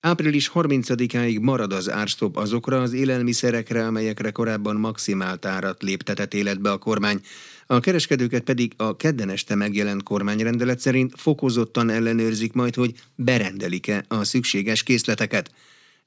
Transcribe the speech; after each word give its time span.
Április 0.00 0.50
30-áig 0.54 1.40
marad 1.40 1.72
az 1.72 1.90
árstop 1.90 2.36
azokra 2.36 2.82
az 2.82 2.92
élelmiszerekre, 2.92 3.86
amelyekre 3.86 4.30
korábban 4.30 4.76
maximált 4.76 5.44
árat 5.44 5.82
léptetett 5.82 6.34
életbe 6.34 6.70
a 6.70 6.78
kormány. 6.78 7.20
A 7.66 7.80
kereskedőket 7.80 8.42
pedig 8.42 8.72
a 8.76 8.96
kedden 8.96 9.30
este 9.30 9.54
megjelent 9.54 10.02
kormányrendelet 10.02 10.78
szerint 10.78 11.12
fokozottan 11.16 11.90
ellenőrzik 11.90 12.52
majd, 12.52 12.74
hogy 12.74 12.94
berendelik-e 13.14 14.04
a 14.08 14.24
szükséges 14.24 14.82
készleteket. 14.82 15.50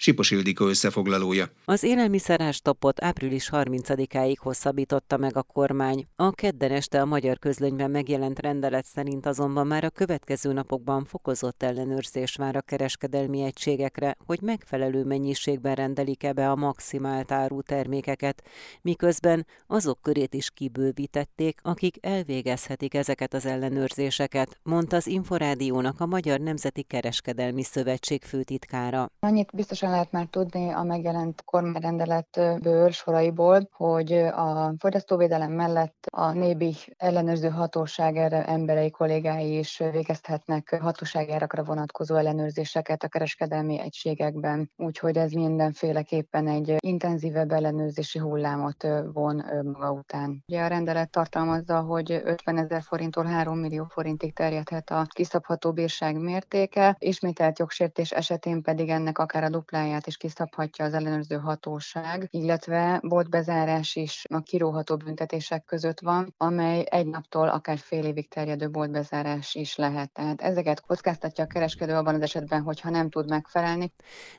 Sipos 0.04 0.32
Ildikó 0.32 0.68
összefoglalója. 0.68 1.50
Az 1.66 1.84
élelmiszerástopot 1.84 3.04
április 3.04 3.50
30-áig 3.52 4.36
hosszabbította 4.40 5.18
meg 5.18 5.38
a 5.38 5.44
kormány. 5.44 6.08
A 6.16 6.32
kedden 6.32 6.72
este 6.72 7.02
a 7.02 7.06
magyar 7.06 7.40
közlönyben 7.40 7.92
megjelent 7.92 8.40
rendelet 8.40 8.86
szerint 8.86 9.26
azonban 9.26 9.68
már 9.68 9.84
a 9.84 9.90
következő 9.90 10.54
napokban 10.54 11.06
fokozott 11.06 11.64
ellenőrzés 11.64 12.36
vár 12.36 12.56
a 12.56 12.62
kereskedelmi 12.62 13.42
egységekre, 13.42 14.18
hogy 14.26 14.42
megfelelő 14.42 15.04
mennyiségben 15.04 15.76
rendelik-e 15.76 16.34
be 16.34 16.52
a 16.52 16.56
maximált 16.56 17.31
áru 17.31 17.62
termékeket, 17.62 18.44
miközben 18.81 19.45
azok 19.68 20.02
körét 20.02 20.34
is 20.34 20.52
kibővítették, 20.52 21.59
akik 21.64 21.98
elvégezhetik 22.06 22.94
ezeket 22.94 23.34
az 23.34 23.45
ellenőrzéseket, 23.45 24.59
mondta 24.64 24.95
az 24.95 25.08
Inforádiónak 25.08 26.00
a 26.00 26.06
Magyar 26.06 26.40
Nemzeti 26.40 26.84
Kereskedelmi 26.84 27.64
Szövetség 27.64 28.23
főtitkára. 28.23 29.12
Annyit 29.20 29.50
biztosan 29.54 29.90
lehet 29.91 30.12
már 30.12 30.26
tudni 30.26 30.70
a 30.70 30.84
megjelent 30.84 31.44
kormányrendeletből 31.45 32.91
soraiból, 32.91 33.70
hogy 33.72 34.14
a 34.14 34.73
fogyasztóvédelem 34.80 35.52
mellett 35.52 36.05
a 36.09 36.31
nébi 36.31 36.76
ellenőrző 36.98 37.50
hatóság 37.50 38.17
erre 38.17 38.45
emberei 38.45 38.90
kollégái 38.90 39.58
is 39.58 39.77
végezhetnek 39.77 40.77
hatóságjárakra 40.81 41.64
vonatkozó 41.64 42.16
ellenőrzéseket 42.16 43.04
a 43.04 43.08
kereskedelmi 43.08 43.80
egységekben, 43.80 44.72
úgyhogy 44.77 45.17
ez 45.17 45.31
mindenféleképpen 45.31 46.48
egy 46.48 46.76
intenzívebb 46.80 47.52
ellenőrzési 47.52 48.19
hullámot 48.19 48.88
von 49.14 49.45
maga 49.64 49.92
után. 49.92 50.44
Ugye 50.47 50.64
a 50.64 50.67
rendelet 50.67 51.09
tartalmazza, 51.09 51.80
hogy 51.81 52.22
50 52.23 52.58
ezer 52.58 52.81
forinttól 52.81 53.23
3 53.23 53.58
millió 53.58 53.86
forintig 53.89 54.34
terjedhet 54.34 54.89
a 54.89 55.06
kiszabható 55.09 55.72
bírság 55.72 56.19
mértéke, 56.19 56.95
ismételt 57.00 57.59
jogsértés 57.59 58.12
esetén 58.12 58.62
pedig 58.62 58.89
ennek 58.89 59.17
akár 59.17 59.44
a 59.44 59.50
duplá 59.50 59.81
listáját 59.82 60.08
is 60.08 60.18
kiszabhatja 60.18 60.86
az 60.86 60.94
ellenőrző 60.94 61.36
hatóság, 61.36 62.28
illetve 62.30 63.00
boltbezárás 63.04 63.96
is 63.96 64.26
a 64.30 64.40
kiróható 64.40 64.98
büntetések 64.98 65.64
között 65.66 66.00
van, 66.00 66.34
amely 66.38 66.86
egy 66.90 67.08
naptól 67.08 67.48
akár 67.48 67.78
fél 67.78 68.06
évig 68.06 68.30
terjedő 68.30 68.70
boltbezárás 68.70 69.56
is 69.56 69.76
lehet. 69.76 70.12
Tehát 70.12 70.42
ezeket 70.42 70.82
kockáztatja 70.82 71.44
a 71.44 71.48
kereskedő 71.48 71.94
abban 71.94 72.16
az 72.16 72.22
esetben, 72.22 72.62
hogyha 72.62 72.90
nem 72.90 73.09
tud 73.09 73.30
megfelelni. 73.30 73.94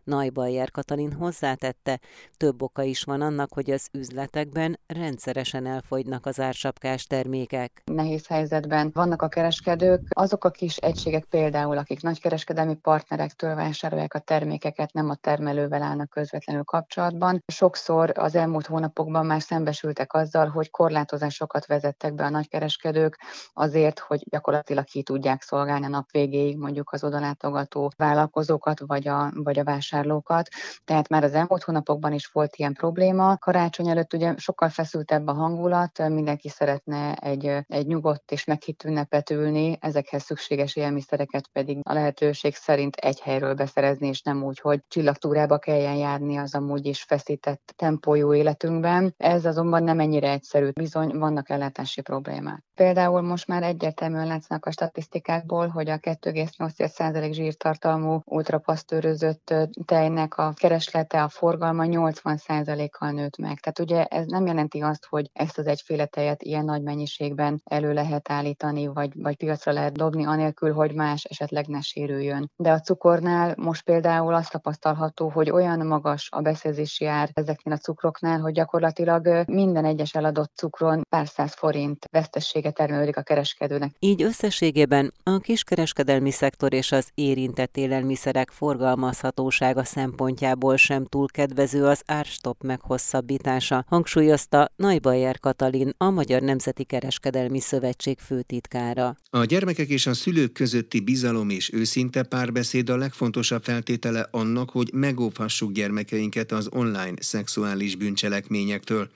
Najbajer 0.04 0.70
Katalin 0.70 1.12
hozzátette, 1.12 2.00
több 2.36 2.62
oka 2.62 2.82
is 2.82 3.02
van 3.02 3.20
annak, 3.20 3.52
hogy 3.52 3.70
az 3.70 3.88
üzletekben 3.92 4.78
rendszeresen 4.86 5.66
elfogynak 5.66 6.26
az 6.26 6.40
ársapkás 6.40 7.06
termékek. 7.06 7.82
Nehéz 7.84 8.26
helyzetben 8.26 8.90
vannak 8.94 9.22
a 9.22 9.28
kereskedők, 9.28 10.00
azok 10.08 10.44
a 10.44 10.50
kis 10.50 10.76
egységek 10.76 11.24
például, 11.24 11.78
akik 11.78 12.02
nagykereskedelmi 12.02 12.74
partnerektől 12.74 13.54
vásárolják 13.54 14.14
a 14.14 14.18
termékeket, 14.18 14.92
nem 14.92 15.10
a 15.10 15.14
termelővel 15.22 15.82
állnak 15.82 16.10
közvetlenül 16.10 16.64
kapcsolatban. 16.64 17.42
Sokszor 17.46 18.12
az 18.14 18.34
elmúlt 18.34 18.66
hónapokban 18.66 19.26
már 19.26 19.42
szembesültek 19.42 20.14
azzal, 20.14 20.48
hogy 20.48 20.70
korlátozásokat 20.70 21.66
vezettek 21.66 22.14
be 22.14 22.24
a 22.24 22.28
nagykereskedők 22.28 23.20
azért, 23.52 23.98
hogy 23.98 24.22
gyakorlatilag 24.30 24.84
ki 24.84 25.02
tudják 25.02 25.42
szolgálni 25.42 25.84
a 25.84 25.88
nap 25.88 26.10
végéig 26.10 26.58
mondjuk 26.58 26.92
az 26.92 27.04
odalátogató 27.04 27.92
vállalkozókat 27.96 28.80
vagy 28.86 29.08
a, 29.08 29.30
vagy 29.34 29.58
a 29.58 29.64
vásárlókat. 29.64 30.48
Tehát 30.84 31.08
már 31.08 31.24
az 31.24 31.34
elmúlt 31.34 31.62
hónapokban 31.62 32.12
is 32.12 32.26
volt 32.26 32.56
ilyen 32.56 32.72
probléma. 32.72 33.36
Karácsony 33.36 33.88
előtt 33.88 34.12
ugye 34.12 34.34
sokkal 34.36 34.68
feszültebb 34.68 35.26
a 35.26 35.32
hangulat, 35.32 36.08
mindenki 36.08 36.48
szeretne 36.48 37.14
egy, 37.14 37.64
egy 37.66 37.86
nyugodt 37.86 38.32
és 38.32 38.44
meghitt 38.44 38.84
ünnepet 38.84 39.30
ülni, 39.30 39.76
ezekhez 39.80 40.22
szükséges 40.22 40.76
élelmiszereket 40.76 41.48
pedig 41.52 41.78
a 41.82 41.92
lehetőség 41.92 42.54
szerint 42.54 42.96
egy 42.96 43.20
helyről 43.20 43.54
beszerezni, 43.54 44.08
és 44.08 44.22
nem 44.22 44.42
úgy, 44.44 44.60
hogy 44.60 44.80
csillag 44.88 45.11
túrába 45.18 45.58
kelljen 45.58 45.96
járni 45.96 46.36
az 46.36 46.54
amúgy 46.54 46.86
is 46.86 47.02
feszített 47.02 47.72
tempójú 47.76 48.34
életünkben. 48.34 49.14
Ez 49.16 49.44
azonban 49.44 49.82
nem 49.82 50.00
ennyire 50.00 50.30
egyszerű, 50.30 50.70
bizony 50.70 51.18
vannak 51.18 51.50
ellátási 51.50 52.00
problémák. 52.00 52.64
Például 52.74 53.20
most 53.22 53.46
már 53.46 53.62
egyértelműen 53.62 54.26
látsznak 54.26 54.66
a 54.66 54.70
statisztikákból, 54.70 55.68
hogy 55.68 55.88
a 55.88 55.98
2,8% 55.98 57.32
zsírtartalmú 57.32 58.20
ultrapasztőrözött 58.24 59.54
tejnek 59.84 60.36
a 60.36 60.52
kereslete, 60.56 61.22
a 61.22 61.28
forgalma 61.28 61.84
80%-kal 61.86 63.10
nőtt 63.10 63.36
meg. 63.36 63.60
Tehát 63.60 63.78
ugye 63.78 64.04
ez 64.04 64.26
nem 64.26 64.46
jelenti 64.46 64.80
azt, 64.80 65.06
hogy 65.06 65.30
ezt 65.32 65.58
az 65.58 65.66
egyféle 65.66 66.06
tejet 66.06 66.42
ilyen 66.42 66.64
nagy 66.64 66.82
mennyiségben 66.82 67.60
elő 67.64 67.92
lehet 67.92 68.30
állítani, 68.30 68.86
vagy, 68.86 69.10
vagy 69.14 69.36
piacra 69.36 69.72
lehet 69.72 69.96
dobni, 69.96 70.24
anélkül, 70.24 70.72
hogy 70.72 70.94
más 70.94 71.24
esetleg 71.24 71.66
ne 71.66 71.80
sérüljön. 71.80 72.50
De 72.56 72.72
a 72.72 72.80
cukornál 72.80 73.54
most 73.56 73.84
például 73.84 74.34
azt 74.34 74.50
tapasztalhat, 74.50 75.01
látható, 75.02 75.28
hogy 75.28 75.50
olyan 75.50 75.86
magas 75.86 76.28
a 76.30 76.40
beszerzési 76.40 77.06
ár 77.06 77.30
ezeknél 77.32 77.74
a 77.74 77.78
cukroknál, 77.78 78.40
hogy 78.40 78.52
gyakorlatilag 78.52 79.44
minden 79.46 79.84
egyes 79.84 80.14
eladott 80.14 80.52
cukron 80.56 81.02
pár 81.08 81.28
száz 81.28 81.54
forint 81.54 82.04
vesztessége 82.10 82.70
termelődik 82.70 83.16
a 83.16 83.22
kereskedőnek. 83.22 83.94
Így 83.98 84.22
összességében 84.22 85.12
a 85.22 85.38
kiskereskedelmi 85.38 86.30
szektor 86.30 86.72
és 86.72 86.92
az 86.92 87.08
érintett 87.14 87.76
élelmiszerek 87.76 88.50
forgalmazhatósága 88.50 89.84
szempontjából 89.84 90.76
sem 90.76 91.04
túl 91.04 91.26
kedvező 91.28 91.84
az 91.84 92.02
árstop 92.06 92.62
meghosszabbítása, 92.62 93.84
hangsúlyozta 93.88 94.68
Najbajer 94.76 95.38
Katalin, 95.38 95.90
a 95.96 96.10
Magyar 96.10 96.40
Nemzeti 96.40 96.84
Kereskedelmi 96.84 97.60
Szövetség 97.60 98.18
főtitkára. 98.18 99.14
A 99.30 99.44
gyermekek 99.44 99.88
és 99.88 100.06
a 100.06 100.14
szülők 100.14 100.52
közötti 100.52 101.00
bizalom 101.00 101.50
és 101.50 101.72
őszinte 101.72 102.22
párbeszéd 102.22 102.90
a 102.90 102.96
legfontosabb 102.96 103.62
feltétele 103.62 104.28
annak, 104.30 104.70
hogy 104.70 104.91
megóvhassuk 104.92 105.72
gyermekeinket 105.72 106.52
az 106.52 106.68
online 106.70 107.14
szexuális 107.20 107.96
bűncselekményektől. 107.96 109.10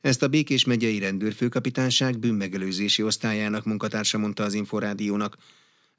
Ezt 0.00 0.22
a 0.22 0.28
Békés 0.28 0.64
megyei 0.64 0.98
rendőrfőkapitányság 0.98 2.18
bűnmegelőzési 2.18 3.02
osztályának 3.02 3.64
munkatársa 3.64 4.18
mondta 4.18 4.42
az 4.42 4.54
Inforádiónak. 4.54 5.36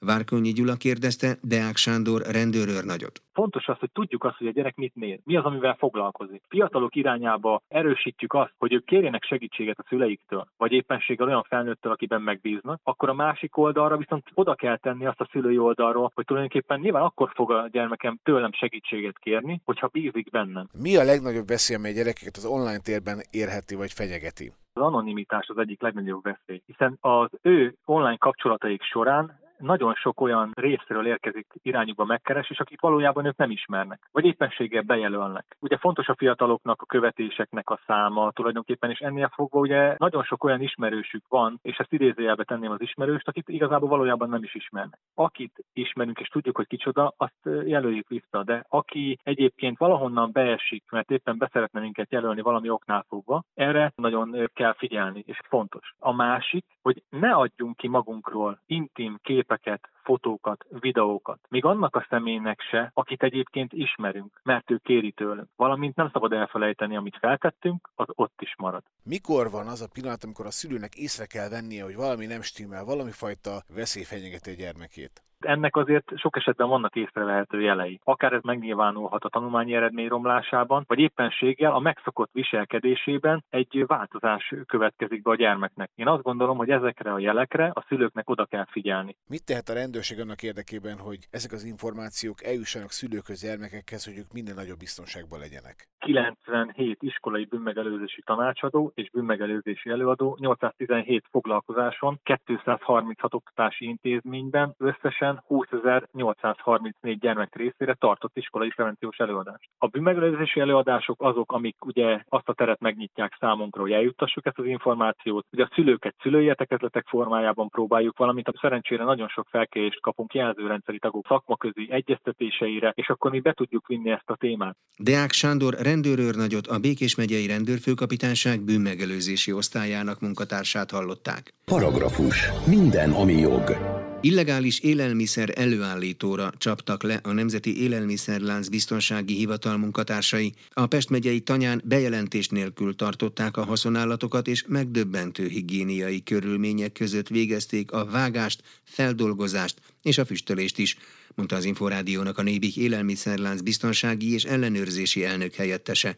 Várkonyi 0.05 0.51
Gyula 0.51 0.75
kérdezte 0.75 1.37
Deák 1.41 1.75
Sándor 1.75 2.21
rendőrőrnagyot. 2.21 3.21
Fontos 3.33 3.67
az, 3.67 3.77
hogy 3.79 3.91
tudjuk 3.91 4.23
azt, 4.23 4.37
hogy 4.37 4.47
a 4.47 4.51
gyerek 4.51 4.75
mit 4.75 4.95
néz, 4.95 5.19
mi 5.23 5.35
az, 5.35 5.45
amivel 5.45 5.75
foglalkozik. 5.75 6.41
Fiatalok 6.49 6.95
irányába 6.95 7.61
erősítjük 7.67 8.33
azt, 8.33 8.53
hogy 8.57 8.73
ők 8.73 8.85
kérjenek 8.85 9.23
segítséget 9.23 9.79
a 9.79 9.85
szüleiktől, 9.87 10.47
vagy 10.57 10.71
éppenséggel 10.71 11.27
olyan 11.27 11.45
felnőttől, 11.47 11.91
akiben 11.91 12.21
megbíznak, 12.21 12.79
akkor 12.83 13.09
a 13.09 13.13
másik 13.13 13.57
oldalra 13.57 13.97
viszont 13.97 14.23
oda 14.33 14.55
kell 14.55 14.77
tenni 14.77 15.05
azt 15.05 15.19
a 15.19 15.29
szülői 15.31 15.57
oldalról, 15.57 16.11
hogy 16.15 16.25
tulajdonképpen 16.25 16.79
nyilván 16.79 17.03
akkor 17.03 17.31
fog 17.33 17.51
a 17.51 17.67
gyermekem 17.71 18.19
tőlem 18.23 18.51
segítséget 18.51 19.19
kérni, 19.19 19.61
hogyha 19.65 19.87
bízik 19.87 20.29
bennem. 20.29 20.67
Mi 20.81 20.97
a 20.97 21.03
legnagyobb 21.03 21.47
veszély, 21.47 21.75
amely 21.75 21.93
gyerekeket 21.93 22.37
az 22.37 22.45
online 22.45 22.79
térben 22.79 23.17
érheti 23.31 23.75
vagy 23.75 23.91
fenyegeti? 23.91 24.53
Az 24.73 24.81
anonimitás 24.81 25.47
az 25.47 25.57
egyik 25.57 25.81
legnagyobb 25.81 26.23
veszély, 26.23 26.61
hiszen 26.65 26.97
az 27.01 27.29
ő 27.41 27.75
online 27.85 28.17
kapcsolataik 28.17 28.81
során 28.83 29.41
nagyon 29.63 29.93
sok 29.93 30.21
olyan 30.21 30.51
részről 30.53 31.07
érkezik 31.07 31.47
irányukba 31.61 32.05
megkeresés, 32.05 32.59
akik 32.59 32.81
valójában 32.81 33.25
ők 33.25 33.37
nem 33.37 33.51
ismernek, 33.51 34.09
vagy 34.11 34.25
éppenséggel 34.25 34.81
bejelölnek. 34.81 35.57
Ugye 35.59 35.77
fontos 35.77 36.07
a 36.07 36.15
fiataloknak 36.15 36.81
a 36.81 36.85
követéseknek 36.85 37.69
a 37.69 37.79
száma 37.85 38.31
tulajdonképpen, 38.31 38.89
és 38.89 38.99
ennél 38.99 39.31
fogva 39.33 39.59
ugye 39.59 39.95
nagyon 39.97 40.23
sok 40.23 40.43
olyan 40.43 40.61
ismerősük 40.61 41.23
van, 41.27 41.59
és 41.61 41.77
ezt 41.77 41.93
idézőjelbe 41.93 42.43
tenném 42.43 42.71
az 42.71 42.81
ismerőst, 42.81 43.27
akit 43.27 43.49
igazából 43.49 43.89
valójában 43.89 44.29
nem 44.29 44.43
is 44.43 44.55
ismernek. 44.55 44.99
Akit 45.15 45.65
ismerünk 45.73 46.19
és 46.19 46.27
tudjuk, 46.27 46.55
hogy 46.55 46.67
kicsoda, 46.67 47.13
azt 47.17 47.65
jelöljük 47.65 48.07
vissza, 48.07 48.43
de 48.43 48.65
aki 48.69 49.19
egyébként 49.23 49.77
valahonnan 49.77 50.31
beesik, 50.31 50.83
mert 50.91 51.11
éppen 51.11 51.37
beszeretne 51.37 51.79
minket 51.79 52.11
jelölni 52.11 52.41
valami 52.41 52.69
oknál 52.69 53.05
fogva, 53.07 53.43
erre 53.53 53.91
nagyon 53.95 54.49
kell 54.53 54.73
figyelni, 54.73 55.23
és 55.27 55.39
fontos. 55.49 55.93
A 55.99 56.13
másik, 56.13 56.65
hogy 56.81 57.03
ne 57.09 57.31
adjunk 57.31 57.77
ki 57.77 57.87
magunkról 57.87 58.59
intim 58.65 59.17
képet 59.21 59.52
paquet. 59.53 59.92
Fotókat, 60.03 60.65
videókat. 60.79 61.39
Még 61.49 61.65
annak 61.65 61.95
a 61.95 62.05
személynek 62.09 62.61
se, 62.61 62.91
akit 62.93 63.23
egyébként 63.23 63.73
ismerünk, 63.73 64.39
mert 64.43 64.71
ő 64.71 64.79
kéri 64.83 65.11
tőlünk. 65.11 65.49
Valamint 65.55 65.95
nem 65.95 66.09
szabad 66.13 66.33
elfelejteni, 66.33 66.95
amit 66.95 67.17
feltettünk, 67.17 67.89
az 67.95 68.07
ott 68.15 68.41
is 68.41 68.55
marad. 68.57 68.83
Mikor 69.03 69.51
van 69.51 69.67
az 69.67 69.81
a 69.81 69.87
pillanat, 69.93 70.23
amikor 70.23 70.45
a 70.45 70.51
szülőnek 70.51 70.95
észre 70.95 71.25
kell 71.25 71.49
vennie, 71.49 71.83
hogy 71.83 71.95
valami 71.95 72.25
nem 72.25 72.41
stimmel, 72.41 72.83
valami 72.83 73.11
fajta 73.11 73.63
veszély 73.75 74.03
fenyegeti 74.03 74.49
a 74.49 74.53
gyermekét? 74.53 75.23
Ennek 75.43 75.75
azért 75.75 76.17
sok 76.17 76.35
esetben 76.35 76.67
vannak 76.67 76.95
észrevehető 76.95 77.61
jelei. 77.61 77.99
Akár 78.03 78.33
ez 78.33 78.41
megnyilvánulhat 78.41 79.23
a 79.23 79.29
tanulmányi 79.29 79.73
eredmény 79.73 80.07
romlásában, 80.07 80.83
vagy 80.87 80.99
éppenséggel 80.99 81.73
a 81.73 81.79
megszokott 81.79 82.29
viselkedésében 82.31 83.43
egy 83.49 83.83
változás 83.87 84.53
következik 84.65 85.21
be 85.21 85.29
a 85.31 85.35
gyermeknek. 85.35 85.89
Én 85.95 86.07
azt 86.07 86.21
gondolom, 86.21 86.57
hogy 86.57 86.69
ezekre 86.69 87.11
a 87.11 87.19
jelekre 87.19 87.71
a 87.73 87.85
szülőknek 87.87 88.29
oda 88.29 88.45
kell 88.45 88.65
figyelni. 88.69 89.15
Mit 89.27 89.45
tehet 89.45 89.69
a 89.69 89.73
rendőrség 89.93 90.25
annak 90.25 90.43
érdekében, 90.43 90.97
hogy 90.97 91.27
ezek 91.31 91.51
az 91.51 91.63
információk 91.63 92.43
eljussanak 92.43 92.91
szülőköz 92.91 93.41
gyermekekhez, 93.41 94.05
hogy 94.05 94.17
ők 94.17 94.31
minden 94.33 94.55
nagyobb 94.55 94.77
biztonságban 94.77 95.39
legyenek? 95.39 95.87
97 95.99 97.03
iskolai 97.03 97.45
bűnmegelőzési 97.45 98.21
tanácsadó 98.25 98.91
és 98.95 99.09
bűnmegelőzési 99.09 99.89
előadó 99.89 100.37
817 100.39 101.23
foglalkozáson 101.31 102.19
236 102.23 103.33
oktatási 103.33 103.85
intézményben 103.85 104.75
összesen 104.77 105.43
20.834 105.49 107.17
gyermek 107.19 107.55
részére 107.55 107.93
tartott 107.93 108.37
iskolai 108.37 108.69
prevenciós 108.69 109.17
előadást. 109.17 109.69
A 109.77 109.87
bűnmegelőzési 109.87 110.59
előadások 110.59 111.21
azok, 111.21 111.51
amik 111.51 111.85
ugye 111.85 112.23
azt 112.29 112.49
a 112.49 112.53
teret 112.53 112.79
megnyitják 112.79 113.37
számunkra, 113.39 113.81
hogy 113.81 113.91
eljuttassuk 113.91 114.45
ezt 114.45 114.59
az 114.59 114.65
információt, 114.65 115.45
hogy 115.49 115.59
a 115.59 115.69
szülőket 115.73 116.15
szülői 116.21 116.45
értekezletek 116.45 117.07
formájában 117.07 117.69
próbáljuk, 117.69 118.17
valamint 118.17 118.47
a 118.47 118.53
szerencsére 118.61 119.03
nagyon 119.03 119.27
sok 119.27 119.47
felkérést 119.83 120.01
kapunk 120.01 120.33
jelzőrendszeri 120.33 120.99
tagok 120.99 121.25
szakmaközi 121.27 121.87
egyeztetéseire, 121.91 122.93
és 122.95 123.07
akkor 123.07 123.31
mi 123.31 123.39
be 123.39 123.53
tudjuk 123.53 123.87
vinni 123.87 124.11
ezt 124.11 124.29
a 124.29 124.35
témát. 124.35 124.77
Deák 124.97 125.31
Sándor 125.31 125.73
rendőrőrnagyot 125.73 126.67
a 126.67 126.79
Békés 126.79 127.15
megyei 127.15 127.47
rendőrfőkapitányság 127.47 128.61
bűnmegelőzési 128.61 129.51
osztályának 129.51 130.19
munkatársát 130.19 130.91
hallották. 130.91 131.53
Paragrafus. 131.65 132.49
Minden, 132.67 133.11
ami 133.11 133.33
jog. 133.33 134.01
Illegális 134.25 134.79
élelmiszer 134.79 135.53
előállítóra 135.55 136.51
csaptak 136.57 137.03
le 137.03 137.19
a 137.23 137.31
Nemzeti 137.31 137.81
Élelmiszerlánc 137.81 138.67
Biztonsági 138.67 139.33
Hivatal 139.35 139.77
munkatársai. 139.77 140.53
A 140.73 140.85
Pest 140.85 141.09
megyei 141.09 141.39
tanyán 141.39 141.81
bejelentés 141.85 142.47
nélkül 142.47 142.95
tartották 142.95 143.57
a 143.57 143.63
haszonállatokat, 143.63 144.47
és 144.47 144.63
megdöbbentő 144.67 145.47
higiéniai 145.47 146.23
körülmények 146.23 146.91
között 146.91 147.27
végezték 147.27 147.91
a 147.91 148.05
vágást, 148.05 148.61
feldolgozást 148.83 149.79
és 150.01 150.17
a 150.17 150.25
füstölést 150.25 150.77
is, 150.77 150.97
mondta 151.35 151.55
az 151.55 151.65
Inforádiónak 151.65 152.37
a 152.37 152.41
Nébik 152.41 152.77
Élelmiszerlánc 152.77 153.61
Biztonsági 153.61 154.33
és 154.33 154.43
Ellenőrzési 154.43 155.25
Elnök 155.25 155.53
helyettese. 155.53 156.17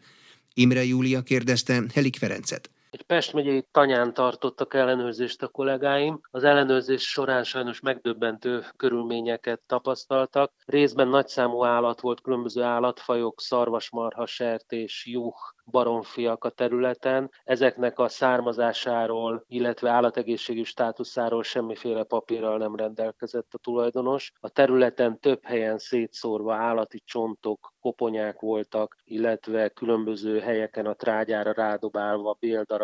Imre 0.54 0.84
Júlia 0.84 1.22
kérdezte 1.22 1.84
Helik 1.94 2.16
Ferencet. 2.16 2.70
Egy 2.96 3.02
Pest 3.02 3.32
megyei 3.32 3.66
tanyán 3.70 4.14
tartottak 4.14 4.74
ellenőrzést 4.74 5.42
a 5.42 5.48
kollégáim. 5.48 6.20
Az 6.30 6.44
ellenőrzés 6.44 7.02
során 7.02 7.44
sajnos 7.44 7.80
megdöbbentő 7.80 8.64
körülményeket 8.76 9.60
tapasztaltak. 9.66 10.52
Részben 10.64 11.08
nagyszámú 11.08 11.64
állat 11.64 12.00
volt, 12.00 12.20
különböző 12.20 12.62
állatfajok, 12.62 13.40
szarvasmarha, 13.40 14.26
sertés, 14.26 15.06
juh, 15.06 15.34
baromfiak 15.70 16.44
a 16.44 16.50
területen. 16.50 17.30
Ezeknek 17.44 17.98
a 17.98 18.08
származásáról, 18.08 19.44
illetve 19.46 19.90
állategészségű 19.90 20.62
státuszáról 20.62 21.42
semmiféle 21.42 22.04
papírral 22.04 22.58
nem 22.58 22.76
rendelkezett 22.76 23.54
a 23.54 23.58
tulajdonos. 23.58 24.32
A 24.40 24.48
területen 24.48 25.18
több 25.20 25.44
helyen 25.44 25.78
szétszórva 25.78 26.54
állati 26.54 27.02
csontok, 27.04 27.74
koponyák 27.80 28.40
voltak, 28.40 28.96
illetve 29.04 29.68
különböző 29.68 30.40
helyeken 30.40 30.86
a 30.86 30.94
trágyára 30.94 31.52
rádobálva 31.52 32.36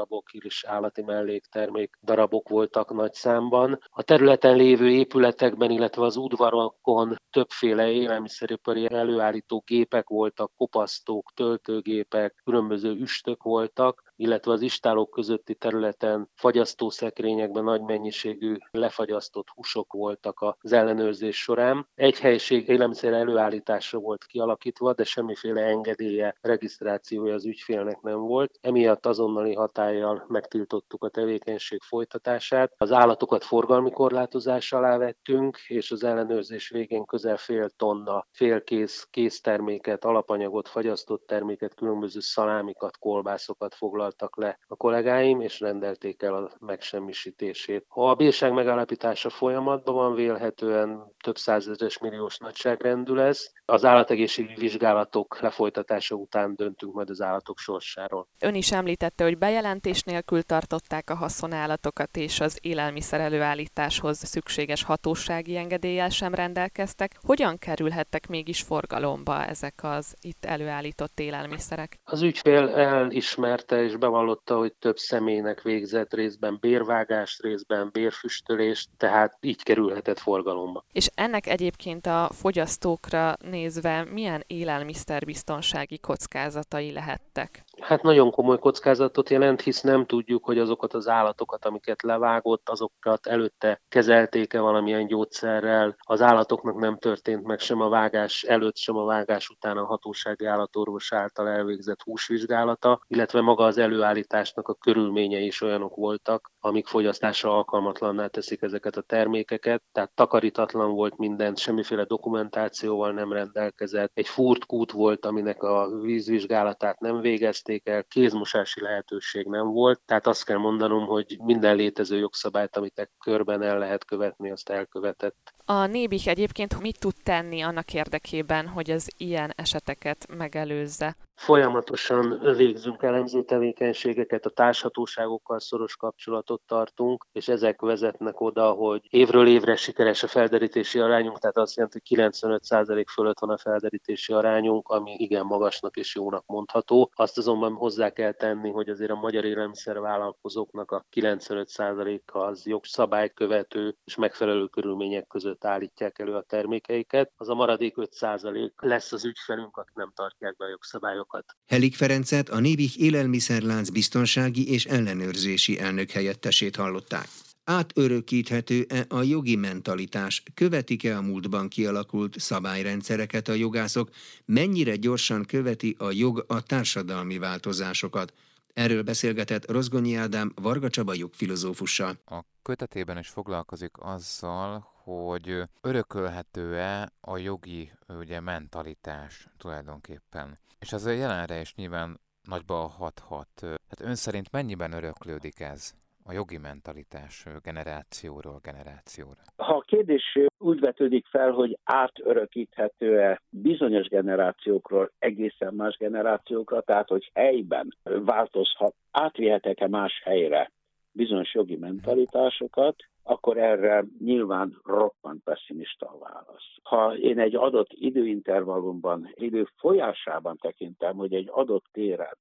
béldarabok 0.02 0.32
és 0.32 0.64
állati 0.64 1.02
melléktermék 1.02 1.98
darabok 2.02 2.48
voltak 2.48 2.92
nagy 2.92 3.14
számban. 3.14 3.78
A 3.90 4.02
területen 4.02 4.56
lévő 4.56 4.90
épületekben, 4.90 5.70
illetve 5.70 6.04
az 6.04 6.16
udvarokon 6.16 7.16
többféle 7.30 7.90
élelmiszeripari 7.90 8.92
előállító 8.92 9.62
gépek 9.66 10.08
voltak, 10.08 10.52
kopasztók, 10.56 11.32
töltőgépek, 11.34 12.40
különböző 12.44 12.90
üstök 12.90 13.42
voltak, 13.42 14.11
illetve 14.16 14.52
az 14.52 14.62
istálók 14.62 15.10
közötti 15.10 15.54
területen 15.54 16.28
fagyasztószekrényekben 16.34 17.64
nagy 17.64 17.80
mennyiségű 17.80 18.56
lefagyasztott 18.70 19.48
húsok 19.48 19.92
voltak 19.92 20.56
az 20.60 20.72
ellenőrzés 20.72 21.42
során. 21.42 21.88
Egy 21.94 22.18
helység 22.18 22.68
élelmiszer 22.68 23.12
előállításra 23.12 23.98
volt 23.98 24.24
kialakítva, 24.24 24.92
de 24.92 25.04
semmiféle 25.04 25.62
engedélye, 25.62 26.34
regisztrációja 26.40 27.34
az 27.34 27.46
ügyfélnek 27.46 28.00
nem 28.00 28.18
volt. 28.18 28.58
Emiatt 28.60 29.06
azonnali 29.06 29.54
hatállyal 29.54 30.24
megtiltottuk 30.28 31.04
a 31.04 31.08
tevékenység 31.08 31.80
folytatását. 31.82 32.72
Az 32.76 32.92
állatokat 32.92 33.44
forgalmi 33.44 33.90
korlátozás 33.90 34.72
alá 34.72 34.96
vettünk, 34.96 35.58
és 35.66 35.90
az 35.90 36.04
ellenőrzés 36.04 36.68
végén 36.68 37.04
közel 37.04 37.36
fél 37.36 37.68
tonna 37.76 38.26
félkész 38.30 39.06
készterméket, 39.10 40.04
alapanyagot, 40.04 40.68
fagyasztott 40.68 41.26
terméket, 41.26 41.74
különböző 41.74 42.20
szalámikat, 42.20 42.98
kolbászokat 42.98 43.74
foglalt 43.74 44.11
foglaltak 44.12 44.36
le 44.36 44.58
a 44.66 44.76
kollégáim, 44.76 45.40
és 45.40 45.60
rendelték 45.60 46.22
el 46.22 46.34
a 46.34 46.50
megsemmisítését. 46.60 47.84
Ha 47.88 48.10
a 48.10 48.14
bírság 48.14 48.52
megállapítása 48.52 49.30
folyamatban 49.30 49.94
van, 49.94 50.14
vélhetően 50.14 51.12
több 51.24 51.36
százezeres 51.36 51.98
milliós 51.98 52.38
nagyságrendű 52.38 53.12
lesz. 53.12 53.52
Az 53.64 53.84
állategészségügyi 53.84 54.60
vizsgálatok 54.60 55.40
lefolytatása 55.40 56.14
után 56.14 56.54
döntünk 56.54 56.94
majd 56.94 57.10
az 57.10 57.20
állatok 57.20 57.58
sorsáról. 57.58 58.28
Ön 58.40 58.54
is 58.54 58.72
említette, 58.72 59.24
hogy 59.24 59.38
bejelentés 59.38 60.02
nélkül 60.02 60.42
tartották 60.42 61.10
a 61.10 61.14
haszonállatokat, 61.14 62.16
és 62.16 62.40
az 62.40 62.58
élelmiszer 62.60 63.20
előállításhoz 63.20 64.18
szükséges 64.18 64.82
hatósági 64.82 65.56
engedéllyel 65.56 66.08
sem 66.08 66.34
rendelkeztek. 66.34 67.10
Hogyan 67.26 67.58
kerülhettek 67.58 68.28
mégis 68.28 68.60
forgalomba 68.60 69.44
ezek 69.44 69.74
az 69.82 70.14
itt 70.20 70.44
előállított 70.44 71.20
élelmiszerek? 71.20 72.00
Az 72.04 72.22
ügyfél 72.22 72.68
elismerte 72.68 73.82
és 73.82 73.91
bevallotta, 73.96 74.56
hogy 74.56 74.72
több 74.72 74.96
személynek 74.96 75.62
végzett 75.62 76.14
részben 76.14 76.58
bérvágást, 76.60 77.42
részben 77.42 77.90
bérfüstölést, 77.92 78.88
tehát 78.96 79.36
így 79.40 79.62
kerülhetett 79.62 80.18
forgalomba. 80.18 80.84
És 80.92 81.10
ennek 81.14 81.46
egyébként 81.46 82.06
a 82.06 82.30
fogyasztókra 82.32 83.36
nézve 83.40 84.04
milyen 84.04 84.44
élelmiszerbiztonsági 84.46 85.98
kockázatai 85.98 86.92
lehettek? 86.92 87.64
Hát 87.82 88.02
nagyon 88.02 88.30
komoly 88.30 88.58
kockázatot 88.58 89.30
jelent, 89.30 89.60
hisz 89.60 89.80
nem 89.80 90.06
tudjuk, 90.06 90.44
hogy 90.44 90.58
azokat 90.58 90.94
az 90.94 91.08
állatokat, 91.08 91.64
amiket 91.64 92.02
levágott, 92.02 92.68
azokat 92.68 93.26
előtte 93.26 93.82
kezelték-e 93.88 94.60
valamilyen 94.60 95.06
gyógyszerrel. 95.06 95.96
Az 95.98 96.22
állatoknak 96.22 96.76
nem 96.76 96.98
történt 96.98 97.44
meg 97.44 97.58
sem 97.58 97.80
a 97.80 97.88
vágás 97.88 98.42
előtt, 98.42 98.76
sem 98.76 98.96
a 98.96 99.04
vágás 99.04 99.48
után 99.48 99.76
a 99.76 99.84
hatósági 99.84 100.44
állatorvos 100.44 101.12
által 101.12 101.48
elvégzett 101.48 102.02
húsvizsgálata, 102.02 103.00
illetve 103.06 103.40
maga 103.40 103.64
az 103.64 103.78
előállításnak 103.78 104.68
a 104.68 104.74
körülményei 104.74 105.46
is 105.46 105.60
olyanok 105.60 105.96
voltak, 105.96 106.51
amik 106.64 106.86
fogyasztásra 106.86 107.56
alkalmatlanná 107.56 108.26
teszik 108.26 108.62
ezeket 108.62 108.96
a 108.96 109.00
termékeket. 109.00 109.82
Tehát 109.92 110.14
takarítatlan 110.14 110.94
volt 110.94 111.16
minden, 111.16 111.54
semmiféle 111.54 112.04
dokumentációval 112.04 113.12
nem 113.12 113.32
rendelkezett. 113.32 114.10
Egy 114.14 114.28
furt 114.28 114.66
kút 114.66 114.92
volt, 114.92 115.26
aminek 115.26 115.62
a 115.62 115.88
vízvizsgálatát 116.00 117.00
nem 117.00 117.20
végezték, 117.20 117.88
el, 117.88 118.04
kézmosási 118.04 118.80
lehetőség 118.80 119.46
nem 119.46 119.66
volt, 119.66 120.00
tehát 120.04 120.26
azt 120.26 120.44
kell 120.44 120.58
mondanom, 120.58 121.06
hogy 121.06 121.38
minden 121.44 121.76
létező 121.76 122.18
jogszabályt, 122.18 122.76
amit 122.76 123.10
körben 123.18 123.62
el 123.62 123.78
lehet 123.78 124.04
követni, 124.04 124.50
azt 124.50 124.68
elkövetett. 124.68 125.54
A 125.64 125.86
Nébik 125.86 126.26
egyébként 126.26 126.80
mit 126.80 126.98
tud 126.98 127.14
tenni 127.22 127.60
annak 127.60 127.94
érdekében, 127.94 128.68
hogy 128.68 128.90
az 128.90 129.12
ilyen 129.16 129.52
eseteket 129.56 130.26
megelőzze? 130.36 131.16
Folyamatosan 131.34 132.40
végzünk 132.56 133.02
elemző 133.02 133.42
tevékenységeket, 133.44 134.46
a 134.46 134.50
társhatóságokkal 134.50 135.60
szoros 135.60 135.96
kapcsolatot 135.96 136.62
tartunk, 136.66 137.26
és 137.32 137.48
ezek 137.48 137.80
vezetnek 137.80 138.40
oda, 138.40 138.70
hogy 138.70 139.06
évről 139.10 139.46
évre 139.46 139.76
sikeres 139.76 140.22
a 140.22 140.26
felderítési 140.26 140.98
arányunk, 140.98 141.38
tehát 141.38 141.56
azt 141.56 141.76
jelenti, 141.76 142.00
hogy 142.04 142.18
95% 142.18 143.04
fölött 143.12 143.38
van 143.38 143.50
a 143.50 143.58
felderítési 143.58 144.32
arányunk, 144.32 144.88
ami 144.88 145.14
igen 145.18 145.46
magasnak 145.46 145.96
és 145.96 146.14
jónak 146.14 146.44
mondható. 146.46 147.10
Azt 147.14 147.38
azonban 147.38 147.72
hozzá 147.74 148.10
kell 148.10 148.32
tenni, 148.32 148.70
hogy 148.70 148.88
azért 148.88 149.10
a 149.10 149.20
magyar 149.20 149.44
élelmiszervállalkozóknak 149.44 150.90
a 150.90 151.04
95%-a 151.16 152.38
az 152.38 152.66
jogszabálykövető 152.66 153.96
és 154.04 154.14
megfelelő 154.16 154.66
körülmények 154.66 155.26
között 155.26 155.51
állítják 155.60 156.18
elő 156.18 156.34
a 156.34 156.42
termékeiket. 156.42 157.32
Az 157.36 157.48
a 157.48 157.54
maradék 157.54 157.94
5% 157.96 158.70
lesz 158.76 159.12
az 159.12 159.24
ügyfelünk, 159.24 159.76
akik 159.76 159.94
nem 159.94 160.12
tartják 160.14 160.56
be 160.56 160.64
a 160.64 160.68
jogszabályokat 160.68 161.10
szabályokat. 161.12 161.56
Helik 161.66 161.94
Ferencet 161.94 162.48
a 162.48 162.58
Névich 162.60 163.00
élelmiszerlánc 163.00 163.88
biztonsági 163.88 164.72
és 164.72 164.84
ellenőrzési 164.84 165.78
elnök 165.80 166.10
helyettesét 166.10 166.76
hallották. 166.76 167.26
Átörökíthető-e 167.64 169.04
a 169.08 169.22
jogi 169.22 169.56
mentalitás? 169.56 170.42
Követik-e 170.54 171.16
a 171.16 171.20
múltban 171.22 171.68
kialakult 171.68 172.38
szabályrendszereket 172.38 173.48
a 173.48 173.52
jogászok? 173.52 174.08
Mennyire 174.44 174.96
gyorsan 174.96 175.44
követi 175.44 175.96
a 175.98 176.10
jog 176.10 176.44
a 176.48 176.62
társadalmi 176.62 177.38
változásokat? 177.38 178.32
Erről 178.74 179.02
beszélgetett 179.02 179.70
Rozgonyi 179.70 180.14
Ádám 180.14 180.52
Varga 180.54 180.88
Csaba 180.88 181.14
jogfilozófussal. 181.14 182.18
A 182.26 182.40
kötetében 182.62 183.18
is 183.18 183.28
foglalkozik 183.28 183.92
azzal, 183.98 184.91
hogy 185.04 185.62
örökölhető-e 185.80 187.08
a 187.20 187.36
jogi 187.38 187.92
ugye, 188.08 188.40
mentalitás 188.40 189.46
tulajdonképpen. 189.58 190.58
És 190.78 190.92
ez 190.92 191.06
a 191.06 191.10
jelenre 191.10 191.60
is 191.60 191.74
nyilván 191.74 192.20
nagyba 192.42 192.74
hathat. 192.74 193.60
Hát 193.60 194.00
ön 194.00 194.14
szerint 194.14 194.52
mennyiben 194.52 194.92
öröklődik 194.92 195.60
ez? 195.60 195.92
a 196.24 196.32
jogi 196.32 196.58
mentalitás 196.58 197.44
generációról 197.62 198.60
generációra? 198.62 199.40
Ha 199.56 199.74
a 199.74 199.80
kérdés 199.80 200.38
úgy 200.58 200.80
vetődik 200.80 201.26
fel, 201.26 201.50
hogy 201.50 201.78
átörökíthető-e 201.84 203.42
bizonyos 203.48 204.08
generációkról 204.08 205.12
egészen 205.18 205.74
más 205.74 205.96
generációkra, 205.96 206.80
tehát 206.80 207.08
hogy 207.08 207.30
helyben 207.34 207.96
változhat, 208.02 208.94
átvihetek-e 209.10 209.88
más 209.88 210.22
helyre 210.24 210.70
bizonyos 211.12 211.54
jogi 211.54 211.76
mentalitásokat, 211.76 212.96
akkor 213.22 213.56
erre 213.56 214.04
nyilván 214.18 214.80
roppant 214.84 215.42
pessimista 215.44 216.06
a 216.06 216.18
válasz. 216.18 216.76
Ha 216.82 217.16
én 217.16 217.38
egy 217.38 217.56
adott 217.56 217.90
időintervallumban, 217.90 219.30
idő 219.34 219.68
folyásában 219.76 220.56
tekintem, 220.56 221.16
hogy 221.16 221.34
egy 221.34 221.48
adott 221.50 221.84
téren 221.92 222.38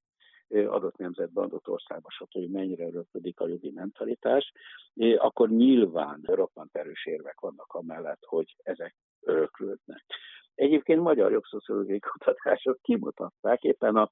adott 0.52 0.96
nemzetben, 0.96 1.44
adott 1.44 1.68
országban, 1.68 2.10
stb. 2.10 2.52
mennyire 2.52 2.86
öröklődik 2.86 3.40
a 3.40 3.48
jogi 3.48 3.70
mentalitás, 3.70 4.52
akkor 5.16 5.48
nyilván 5.48 6.20
roppant 6.22 6.76
erős 6.76 7.06
érvek 7.06 7.40
vannak 7.40 7.72
amellett, 7.72 8.24
hogy 8.26 8.56
ezek 8.62 8.94
öröklődnek. 9.20 10.04
Egyébként 10.54 11.00
magyar 11.00 11.32
jogszociológiai 11.32 11.98
kutatások 11.98 12.78
kimutatták 12.82 13.62
éppen 13.62 13.96
a 13.96 14.10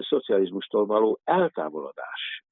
szocializmustól 0.00 0.86
való 0.86 1.20
eltávolodás 1.24 2.44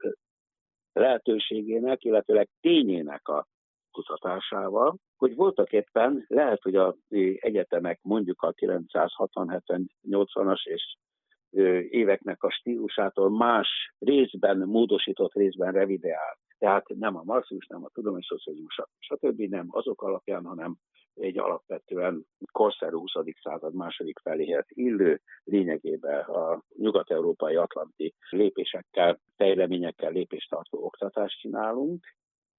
lehetőségének, 0.95 2.05
illetőleg 2.05 2.49
tényének 2.61 3.29
a 3.29 3.47
kutatásával, 3.91 4.97
hogy 5.17 5.35
voltak 5.35 5.73
éppen, 5.73 6.25
lehet, 6.29 6.63
hogy 6.63 6.77
az 6.77 6.95
egyetemek 7.39 7.99
mondjuk 8.03 8.43
a 8.43 8.53
960-70-80-as 8.53 10.65
és 10.65 10.97
éveknek 11.89 12.43
a 12.43 12.51
stílusától 12.51 13.31
más 13.31 13.95
részben 13.99 14.59
módosított, 14.59 15.33
részben 15.33 15.73
revideált. 15.73 16.39
Tehát 16.59 16.89
nem 16.89 17.17
a 17.17 17.23
marxizmus, 17.25 17.67
nem 17.67 17.85
a 17.85 17.91
tudományszocializmus, 17.93 18.81
stb. 18.99 19.41
nem 19.41 19.67
azok 19.71 20.03
alapján, 20.03 20.45
hanem 20.45 20.77
egy 21.15 21.39
alapvetően 21.39 22.27
korszerű 22.53 22.97
20. 22.97 23.13
század 23.43 23.75
második 23.75 24.19
feléhez 24.19 24.65
illő 24.69 25.21
lényegében 25.45 26.21
a 26.21 26.63
nyugat-európai 26.77 27.57
atlanti 27.57 28.15
lépésekkel, 28.31 29.21
fejleményekkel 29.37 30.11
lépést 30.11 30.51
tartó 30.51 30.85
oktatást 30.85 31.41
csinálunk, 31.41 32.05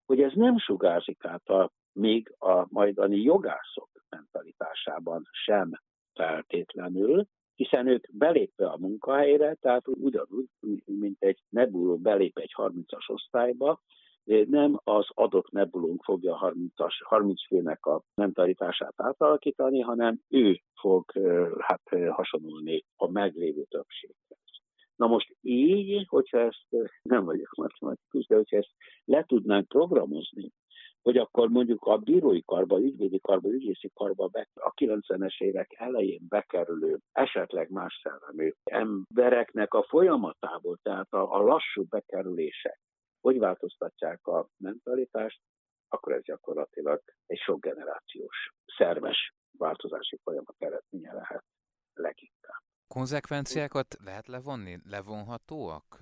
hogy 0.06 0.22
ez 0.22 0.32
nem 0.36 0.58
sugárzik 0.58 1.26
át 1.26 1.48
a, 1.48 1.72
még 1.92 2.34
a 2.38 2.66
majdani 2.70 3.22
jogászok 3.22 3.90
mentalitásában 4.10 5.24
sem 5.32 5.72
feltétlenül, 6.14 7.28
hiszen 7.56 7.88
ők 7.88 8.06
belépve 8.12 8.68
a 8.68 8.78
munkahelyre, 8.78 9.54
tehát 9.54 9.88
ugyanúgy, 9.88 10.48
mint 10.86 11.16
egy 11.20 11.40
nebuló 11.50 11.98
belép 11.98 12.38
egy 12.38 12.54
30-as 12.58 13.10
osztályba, 13.10 13.82
nem 14.48 14.80
az 14.84 15.08
adott 15.14 15.52
nebulunk 15.52 16.04
fogja 16.04 16.36
30, 16.36 16.74
30 17.04 17.48
főnek 17.48 17.86
a 17.86 18.02
mentalitását 18.16 18.94
átalakítani, 18.96 19.80
hanem 19.80 20.20
ő 20.30 20.60
fog 20.80 21.12
hát, 21.60 21.82
hasonlulni 22.10 22.84
a 22.96 23.12
meglévő 23.12 23.64
többséghez. 23.64 24.38
Na 24.96 25.08
most 25.08 25.36
így, 25.42 26.06
hogyha 26.08 26.40
ezt 26.40 26.90
nem 27.02 27.26
vagyok 27.26 27.56
matematikus, 27.56 28.26
de 28.26 28.36
hogyha 28.36 28.58
ezt 28.58 28.74
le 29.06 29.24
tudnánk 29.24 29.68
programozni, 29.68 30.52
hogy 31.06 31.18
akkor 31.18 31.50
mondjuk 31.50 31.86
a 31.86 31.98
bírói 31.98 32.42
karba, 32.46 32.80
ügyvédi 32.80 33.20
karba, 33.20 33.50
ügyészi 33.50 33.92
karba 33.94 34.28
be, 34.28 34.48
a 34.54 34.74
90-es 34.82 35.42
évek 35.42 35.76
elején 35.78 36.22
bekerülő, 36.30 37.00
esetleg 37.12 37.70
más 37.70 38.00
szellemű 38.04 38.52
embereknek 38.64 39.74
a 39.74 39.84
folyamatából, 39.84 40.78
tehát 40.82 41.14
a, 41.14 41.36
a 41.36 41.42
lassú 41.42 41.84
bekerülések, 41.90 42.80
hogy 43.26 43.40
változtatják 43.40 44.28
a 44.28 44.50
mentalitást, 44.58 45.42
akkor 45.90 46.14
ez 46.14 46.24
gyakorlatilag 46.24 47.02
egy 47.26 47.38
sok 47.38 47.62
generációs 47.62 48.54
szerves 48.78 49.34
változási 49.58 50.20
folyamat 50.24 50.56
eredménye 50.58 51.14
lehet 51.14 51.44
leginkább. 51.94 52.62
Konzekvenciákat 52.88 53.98
lehet 54.04 54.28
levonni? 54.28 54.78
Levonhatóak 54.90 55.98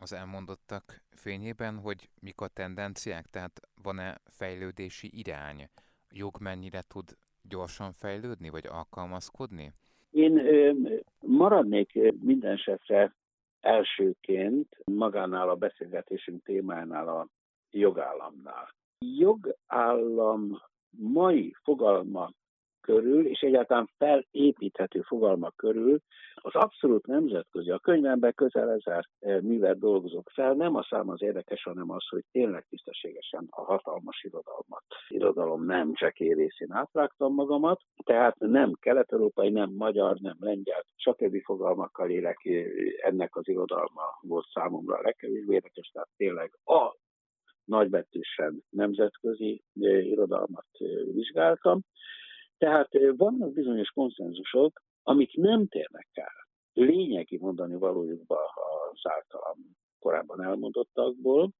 az 0.00 0.12
elmondottak 0.12 1.02
fényében, 1.10 1.78
hogy 1.78 2.08
mik 2.20 2.40
a 2.40 2.48
tendenciák, 2.48 3.26
tehát 3.26 3.60
van-e 3.82 4.20
fejlődési 4.24 5.18
irány? 5.18 5.68
Jog 6.10 6.40
mennyire 6.40 6.80
tud 6.88 7.16
gyorsan 7.48 7.92
fejlődni, 7.92 8.48
vagy 8.48 8.66
alkalmazkodni? 8.66 9.72
Én 10.10 10.38
ö, 10.38 10.72
maradnék 11.20 11.92
minden 12.20 12.52
esetre 12.52 13.14
elsőként 13.62 14.76
magánál 14.84 15.48
a 15.48 15.54
beszélgetésünk 15.54 16.44
témánál 16.44 17.08
a 17.08 17.28
jogállamnál. 17.70 18.74
Jogállam 18.98 20.62
mai 20.90 21.54
fogalma 21.62 22.32
körül, 22.82 23.26
és 23.26 23.40
egyáltalán 23.40 23.90
felépíthető 23.98 25.00
fogalmak 25.00 25.56
körül 25.56 26.00
az 26.34 26.54
abszolút 26.54 27.06
nemzetközi, 27.06 27.70
a 27.70 27.78
könyvemben 27.78 28.34
közel 28.34 28.70
ezer 28.70 29.08
művet 29.42 29.78
dolgozok 29.78 30.30
fel, 30.30 30.52
nem 30.52 30.74
a 30.74 30.82
szám 30.82 31.08
az 31.08 31.22
érdekes, 31.22 31.62
hanem 31.62 31.90
az, 31.90 32.08
hogy 32.08 32.24
tényleg 32.32 32.66
tisztességesen 32.68 33.46
a 33.50 33.62
hatalmas 33.62 34.22
irodalmat, 34.22 34.84
irodalom 35.08 35.64
nem 35.64 35.94
csekély 35.94 36.34
részén 36.34 36.72
átrágtam 36.72 37.34
magamat, 37.34 37.80
tehát 38.04 38.38
nem 38.38 38.72
kelet-európai, 38.80 39.50
nem 39.50 39.70
magyar, 39.70 40.16
nem 40.20 40.36
lengyel, 40.38 40.84
stb. 40.96 41.42
fogalmakkal 41.42 42.10
élek, 42.10 42.44
eh, 42.44 42.64
ennek 43.02 43.36
az 43.36 43.48
irodalma 43.48 44.02
volt 44.20 44.46
számomra 44.52 44.96
a 44.96 45.02
legkevésbé 45.02 45.54
érdekes, 45.54 45.90
tehát 45.92 46.08
tényleg 46.16 46.52
a 46.64 46.96
nagybetűsen 47.64 48.64
nemzetközi 48.70 49.62
eh, 49.80 50.06
irodalmat 50.06 50.66
vizsgáltam, 51.12 51.80
tehát 52.62 52.90
vannak 53.16 53.52
bizonyos 53.52 53.88
konszenzusok, 53.88 54.82
amik 55.02 55.36
nem 55.36 55.66
térnek 55.68 56.08
el 56.12 56.46
lényegi 56.72 57.38
mondani 57.38 57.76
valójukba 57.76 58.36
az 58.90 59.00
általam 59.02 59.56
korábban 59.98 60.42
elmondottakból. 60.42 61.50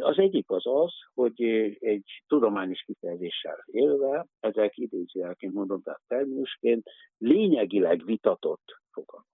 Az 0.00 0.18
egyik 0.18 0.50
az 0.50 0.66
az, 0.66 0.92
hogy 1.14 1.42
egy 1.78 2.22
tudományos 2.26 2.80
kifejezéssel 2.80 3.64
élve, 3.66 4.26
ezek 4.40 4.76
idézőjelként 4.76 5.52
mondom, 5.52 5.82
tehát 5.82 6.02
terminusként, 6.06 6.90
lényegileg 7.18 8.04
vitatott 8.04 8.80
fogalmak. 8.90 9.28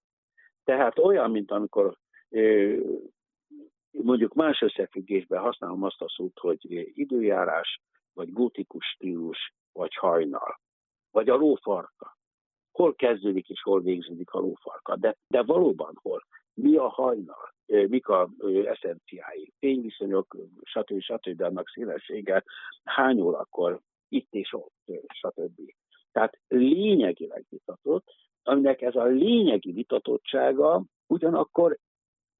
Tehát 0.64 0.98
olyan, 0.98 1.30
mint 1.30 1.50
amikor 1.50 1.96
mondjuk 3.90 4.34
más 4.34 4.60
összefüggésben 4.60 5.40
használom 5.40 5.82
azt 5.82 6.00
a 6.00 6.08
szót, 6.08 6.38
hogy 6.38 6.58
időjárás, 6.98 7.80
vagy 8.12 8.32
gótikus 8.32 8.86
stílus, 8.86 9.54
vagy 9.72 9.94
hajnal 9.94 10.64
vagy 11.16 11.28
a 11.28 11.36
lófarka. 11.36 12.16
Hol 12.72 12.94
kezdődik 12.94 13.48
és 13.48 13.62
hol 13.62 13.80
végződik 13.80 14.30
a 14.30 14.38
lófarka, 14.38 14.96
de, 14.96 15.16
de 15.28 15.42
valóban 15.42 15.98
hol. 16.02 16.22
Mi 16.54 16.76
a 16.76 16.88
hajnal, 16.88 17.54
mik 17.66 18.08
a 18.08 18.30
eszenciái, 18.64 19.52
fényviszonyok, 19.58 20.36
stb. 20.62 21.00
stb. 21.00 21.40
annak 21.40 21.68
szélessége, 21.68 22.44
hány 22.84 23.20
órakor, 23.20 23.80
itt 24.08 24.32
és 24.32 24.52
ott, 24.52 24.72
stb. 25.08 25.60
Tehát 26.12 26.38
lényegileg 26.48 27.44
vitatott, 27.48 28.14
aminek 28.42 28.82
ez 28.82 28.94
a 28.94 29.04
lényegi 29.04 29.72
vitatottsága 29.72 30.84
ugyanakkor 31.06 31.78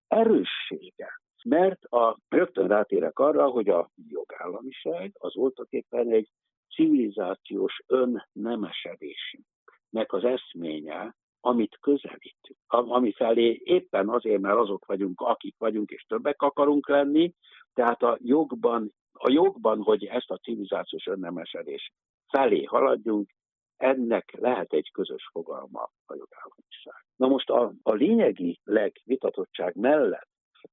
erőssége. 0.07 1.21
Mert 1.45 1.85
a, 1.85 2.19
rögtön 2.29 2.69
rátérek 2.69 3.19
arra, 3.19 3.49
hogy 3.49 3.69
a 3.69 3.91
jogállamiság 4.09 5.17
az 5.19 5.35
voltak 5.35 5.67
éppen 5.71 6.11
egy 6.11 6.29
civilizációs 6.77 7.83
önnemesedésünknek 7.87 10.13
az 10.13 10.25
eszménye, 10.25 11.15
amit 11.41 11.79
közelítünk, 11.81 12.59
ami 12.67 13.13
felé 13.13 13.61
éppen 13.65 14.09
azért, 14.09 14.41
mert 14.41 14.59
azok 14.59 14.85
vagyunk, 14.85 15.21
akik 15.21 15.55
vagyunk, 15.59 15.91
és 15.91 16.05
többek 16.09 16.43
akarunk 16.43 16.89
lenni, 16.89 17.33
tehát 17.73 18.03
a 18.03 18.19
jogban, 18.21 18.93
a 19.13 19.31
jogban, 19.31 19.83
hogy 19.83 20.05
ezt 20.05 20.31
a 20.31 20.37
civilizációs 20.37 21.07
önnemesedés 21.07 21.93
felé 22.29 22.63
haladjunk, 22.63 23.31
ennek 23.77 24.37
lehet 24.39 24.73
egy 24.73 24.91
közös 24.93 25.29
fogalma 25.33 25.91
a 26.07 26.15
jogállamiság. 26.15 27.05
Na 27.17 27.27
most 27.27 27.51
a, 27.51 27.73
a 27.83 27.93
lényegi 27.93 28.61
legvitatottság 28.65 29.77
mellett 29.77 30.29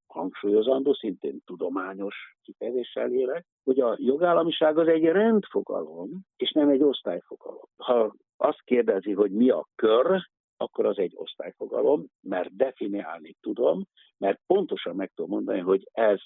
hangsúlyozandó, 0.06 0.94
szintén 0.94 1.40
tudományos 1.44 2.14
kifejezéssel 2.42 3.12
élek, 3.12 3.46
hogy 3.64 3.80
a 3.80 3.96
jogállamiság 3.98 4.78
az 4.78 4.88
egy 4.88 5.04
rendfogalom, 5.04 6.20
és 6.36 6.52
nem 6.52 6.68
egy 6.68 6.82
osztályfogalom. 6.82 7.68
Ha 7.76 8.14
azt 8.36 8.62
kérdezi, 8.64 9.12
hogy 9.12 9.30
mi 9.30 9.50
a 9.50 9.68
kör, 9.74 10.28
akkor 10.56 10.86
az 10.86 10.98
egy 10.98 11.12
osztályfogalom, 11.14 12.06
mert 12.20 12.56
definiálni 12.56 13.36
tudom, 13.40 13.84
mert 14.18 14.40
pontosan 14.46 14.96
meg 14.96 15.12
tudom 15.14 15.30
mondani, 15.30 15.60
hogy 15.60 15.88
ez 15.92 16.20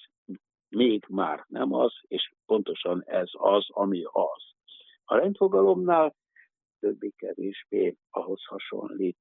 még 0.69 1.05
már 1.09 1.45
nem 1.49 1.73
az, 1.73 1.93
és 2.03 2.33
pontosan 2.47 3.03
ez 3.07 3.29
az, 3.33 3.67
ami 3.69 4.03
az. 4.05 4.43
A 5.05 5.17
rendfogalomnál 5.17 6.15
többé-kevésbé 6.81 7.97
ahhoz 8.11 8.45
hasonlít 8.45 9.19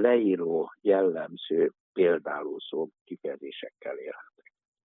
leíró, 0.00 0.72
jellemző, 0.80 1.72
példáló 1.92 2.58
szó 2.58 2.88
kifejezésekkel 3.04 3.96
élhet. 3.96 4.34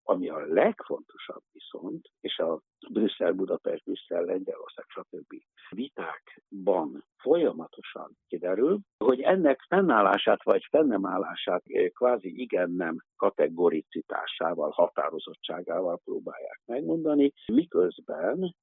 Ami 0.03 0.29
a 0.29 0.45
legfontosabb 0.45 1.43
viszont, 1.51 2.07
és 2.21 2.37
a 2.37 2.61
Brüsszel, 2.89 3.31
Budapest, 3.31 3.83
Brüsszel, 3.83 4.23
Lengyelország, 4.23 4.85
stb. 4.87 5.33
vitákban 5.69 7.05
folyamatosan 7.17 8.17
kiderül, 8.27 8.79
hogy 8.97 9.21
ennek 9.21 9.65
fennállását 9.67 10.43
vagy 10.43 10.65
fennemállását 10.69 11.63
kvázi 11.93 12.41
igen-nem 12.41 12.97
kategoricitásával, 13.15 14.69
határozottságával 14.69 15.99
próbálják 16.03 16.61
megmondani, 16.65 17.33
miközben 17.45 18.55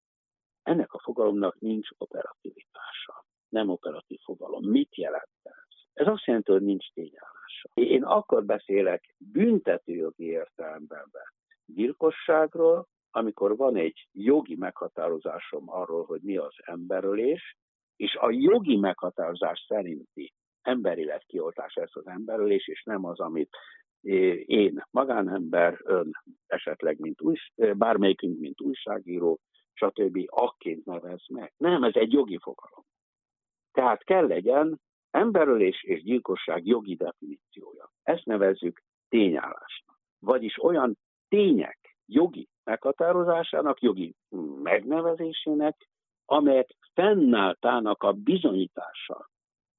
ennek 0.62 0.92
a 0.92 1.00
fogalomnak 1.02 1.58
nincs 1.60 1.88
operativitása. 1.98 3.24
Nem 3.48 3.68
operatív 3.68 4.18
fogalom. 4.24 4.64
Mit 4.64 4.96
jelent 4.96 5.38
ez? 5.42 5.67
Ez 5.98 6.06
azt 6.06 6.24
jelenti, 6.24 6.52
hogy 6.52 6.62
nincs 6.62 6.92
tényállása. 6.92 7.68
Én 7.74 8.02
akkor 8.02 8.44
beszélek 8.44 9.14
büntetőjogi 9.18 10.24
értelemben 10.24 11.10
gyilkosságról, 11.66 12.86
amikor 13.10 13.56
van 13.56 13.76
egy 13.76 14.08
jogi 14.12 14.56
meghatározásom 14.56 15.70
arról, 15.70 16.04
hogy 16.04 16.20
mi 16.22 16.36
az 16.36 16.54
emberölés, 16.64 17.56
és 17.96 18.14
a 18.14 18.30
jogi 18.30 18.76
meghatározás 18.76 19.64
szerinti 19.68 20.32
emberileg 20.62 21.22
kioltás 21.26 21.74
ez 21.74 21.90
az 21.92 22.06
emberölés, 22.06 22.68
és 22.68 22.82
nem 22.82 23.04
az, 23.04 23.20
amit 23.20 23.56
én 24.46 24.84
magánember, 24.90 25.78
ön 25.84 26.10
esetleg, 26.46 26.98
mint 26.98 27.20
új, 27.20 27.36
bármelyikünk, 27.76 28.38
mint 28.38 28.60
újságíró, 28.60 29.40
stb. 29.72 30.24
akként 30.26 30.84
nevez 30.84 31.24
meg. 31.28 31.52
Nem, 31.56 31.82
ez 31.82 31.94
egy 31.94 32.12
jogi 32.12 32.38
fogalom. 32.42 32.84
Tehát 33.72 34.04
kell 34.04 34.26
legyen 34.26 34.80
emberölés 35.10 35.82
és 35.82 36.02
gyilkosság 36.02 36.66
jogi 36.66 36.94
definíciója. 36.94 37.90
Ezt 38.02 38.24
nevezzük 38.24 38.82
tényállásnak. 39.08 39.98
Vagyis 40.18 40.62
olyan 40.62 40.98
tények 41.28 41.96
jogi 42.06 42.48
meghatározásának, 42.64 43.80
jogi 43.80 44.14
megnevezésének, 44.62 45.88
amelyek 46.24 46.68
fennálltának 46.94 48.02
a 48.02 48.12
bizonyítása 48.12 49.30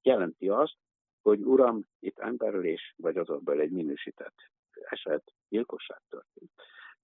jelenti 0.02 0.48
azt, 0.48 0.76
hogy 1.22 1.40
uram, 1.42 1.84
itt 1.98 2.18
emberölés, 2.18 2.94
vagy 2.96 3.16
azonban 3.16 3.60
egy 3.60 3.70
minősített 3.70 4.34
eset, 4.72 5.32
gyilkosság 5.48 6.00
történt. 6.08 6.50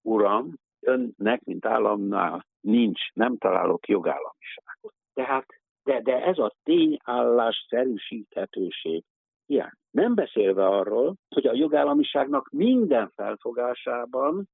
Uram, 0.03 0.55
önnek, 0.81 1.45
mint 1.45 1.67
államnál 1.67 2.47
nincs, 2.61 3.13
nem 3.13 3.37
találok 3.37 3.89
jogállamiságot. 3.89 4.95
Tehát, 5.15 5.47
de, 5.87 6.01
de 6.01 6.25
ez 6.25 6.39
a 6.39 6.55
tényállás 6.63 7.67
szerűsíthetőség 7.69 9.05
hiány. 9.47 9.73
Nem 9.91 10.15
beszélve 10.15 10.67
arról, 10.67 11.17
hogy 11.35 11.47
a 11.47 11.55
jogállamiságnak 11.55 12.49
minden 12.51 13.11
felfogásában, 13.15 14.49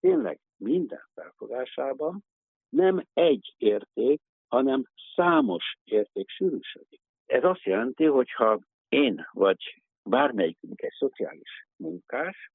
tényleg 0.00 0.38
minden 0.56 1.08
felfogásában 1.14 2.24
nem 2.68 3.02
egy 3.12 3.54
érték, 3.56 4.20
hanem 4.48 4.84
számos 5.14 5.76
érték 5.84 6.28
sűrűsödik. 6.28 7.00
Ez 7.26 7.44
azt 7.44 7.62
jelenti, 7.62 8.04
hogy 8.04 8.30
ha 8.30 8.60
én 8.88 9.26
vagy 9.32 9.82
bármelyikünk 10.02 10.82
egy 10.82 10.94
szociális 10.98 11.66
munkás, 11.76 12.50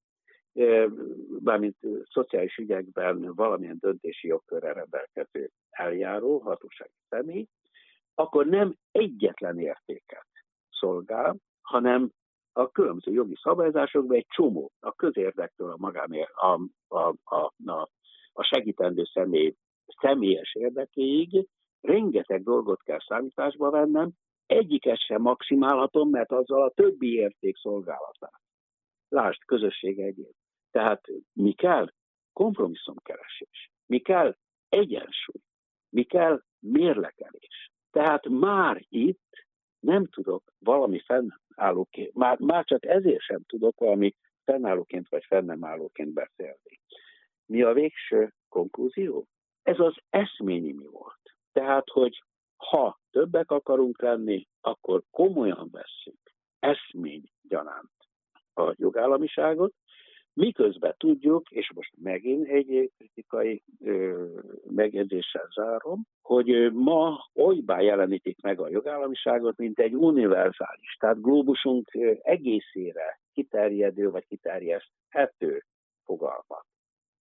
bármint 1.39 1.77
szociális 2.11 2.57
ügyekben 2.57 3.33
valamilyen 3.35 3.77
döntési 3.79 4.27
jogkörre 4.27 4.73
rendelkező 4.73 5.49
eljáró, 5.69 6.39
hatósági 6.39 6.99
személy, 7.09 7.47
akkor 8.19 8.45
nem 8.45 8.75
egyetlen 8.91 9.59
értéket 9.59 10.27
szolgál, 10.69 11.37
hanem 11.61 12.11
a 12.53 12.71
különböző 12.71 13.11
jogi 13.11 13.35
szabályzásokban 13.41 14.17
egy 14.17 14.27
csomó, 14.27 14.71
a 14.79 14.91
közérdektől 14.91 15.71
a 15.71 15.77
magánér, 15.77 16.29
a, 16.33 16.59
a, 16.87 17.15
a, 17.23 17.53
a, 17.65 17.89
a 18.33 18.43
segítendő 18.43 19.03
személy 19.03 19.55
személyes 20.01 20.55
érdekéig 20.55 21.47
rengeteg 21.81 22.43
dolgot 22.43 22.83
kell 22.83 22.99
számításba 23.07 23.69
vennem, 23.69 24.11
egyiket 24.45 24.99
sem 24.99 25.21
maximálhatom, 25.21 26.09
mert 26.09 26.31
azzal 26.31 26.63
a 26.63 26.73
többi 26.73 27.13
érték 27.13 27.57
szolgálatát. 27.57 28.41
Lásd, 29.09 29.45
közösség 29.45 29.99
egyéb. 29.99 30.33
Tehát 30.71 31.07
mi 31.33 31.53
kell? 31.53 31.91
Kompromisszumkeresés. 32.33 33.71
Mi 33.85 33.99
kell? 33.99 34.35
Egyensúly. 34.69 35.41
Mi 35.89 36.03
kell? 36.03 36.41
Mérlekelés. 36.59 37.71
Tehát 37.97 38.29
már 38.29 38.85
itt 38.89 39.45
nem 39.79 40.07
tudok 40.07 40.43
valami 40.59 40.99
fennállóként, 40.99 42.13
már, 42.13 42.39
már 42.39 42.65
csak 42.65 42.85
ezért 42.85 43.21
sem 43.21 43.43
tudok 43.43 43.79
valami 43.79 44.15
fennállóként 44.43 45.09
vagy 45.09 45.23
fennemállóként 45.27 46.13
beszélni. 46.13 46.79
Mi 47.45 47.61
a 47.61 47.73
végső 47.73 48.33
konklúzió? 48.49 49.27
Ez 49.63 49.79
az 49.79 49.95
eszményi 50.09 50.71
mi 50.71 50.85
volt. 50.91 51.35
Tehát, 51.51 51.89
hogy 51.89 52.23
ha 52.55 52.99
többek 53.11 53.51
akarunk 53.51 54.01
lenni, 54.01 54.47
akkor 54.61 55.03
komolyan 55.11 55.69
vesszük 55.71 56.33
eszmény 56.59 57.23
gyanánt 57.41 57.95
a 58.53 58.73
jogállamiságot, 58.75 59.73
miközben 60.37 60.93
tudjuk, 60.97 61.49
és 61.49 61.71
most 61.73 61.91
megint 62.01 62.47
egy 62.47 62.91
kritikai 62.97 63.63
ö, 63.79 64.25
megjegyzéssel 64.69 65.47
zárom, 65.55 66.07
hogy 66.21 66.73
ma 66.73 67.27
olybá 67.33 67.79
jelenítik 67.79 68.41
meg 68.41 68.59
a 68.59 68.69
jogállamiságot, 68.69 69.57
mint 69.57 69.79
egy 69.79 69.95
univerzális, 69.95 70.97
tehát 70.99 71.21
globusunk 71.21 71.89
egészére 72.21 73.19
kiterjedő 73.33 74.09
vagy 74.09 74.25
kiterjeszthető 74.27 75.63
fogalmat, 76.03 76.65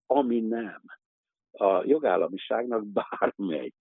ami 0.05 0.39
nem. 0.39 0.81
A 1.51 1.83
jogállamiságnak 1.85 2.85
bármely, 2.85 3.71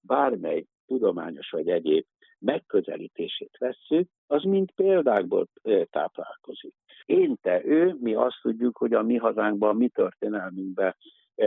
bármely 0.00 0.64
tudományos 0.86 1.50
vagy 1.50 1.68
egyéb 1.68 2.06
megközelítését 2.38 3.56
vesszük, 3.58 4.08
az 4.26 4.42
mind 4.42 4.70
példákból 4.70 5.48
táplálkozik. 5.90 6.74
Én, 7.04 7.36
te, 7.42 7.64
ő, 7.64 7.96
mi 8.00 8.14
azt 8.14 8.38
tudjuk, 8.42 8.76
hogy 8.76 8.92
a 8.92 9.02
mi 9.02 9.16
hazánkban, 9.16 9.76
mi 9.76 9.88
történelmünkben 9.88 10.96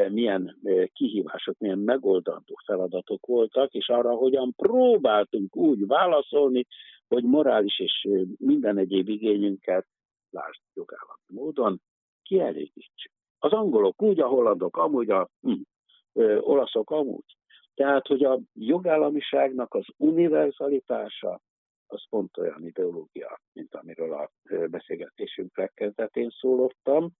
milyen 0.09 0.57
kihívások, 0.93 1.57
milyen 1.57 1.79
megoldandó 1.79 2.55
feladatok 2.65 3.25
voltak, 3.25 3.73
és 3.73 3.87
arra 3.87 4.13
hogyan 4.13 4.53
próbáltunk 4.55 5.55
úgy 5.55 5.87
válaszolni, 5.87 6.65
hogy 7.07 7.23
morális 7.23 7.79
és 7.79 8.07
minden 8.37 8.77
egyéb 8.77 9.09
igényünket, 9.09 9.87
lásd 10.29 10.61
jogállami 10.73 11.21
módon, 11.27 11.81
kielégítsük. 12.23 13.11
Az 13.39 13.51
angolok 13.51 14.01
úgy, 14.01 14.19
a 14.19 14.27
hollandok 14.27 14.77
amúgy, 14.77 15.09
a 15.09 15.29
hm, 15.41 15.61
ö, 16.13 16.37
olaszok 16.39 16.91
amúgy. 16.91 17.37
Tehát, 17.79 18.07
hogy 18.07 18.23
a 18.23 18.39
jogállamiságnak 18.53 19.73
az 19.73 19.85
univerzalitása, 19.97 21.41
az 21.87 22.03
pont 22.09 22.37
olyan 22.37 22.65
ideológia, 22.65 23.39
mint 23.53 23.75
amiről 23.75 24.13
a 24.13 24.31
beszélgetésünk 24.67 25.57
legkezdetén 25.57 26.29
szólottam. 26.29 27.11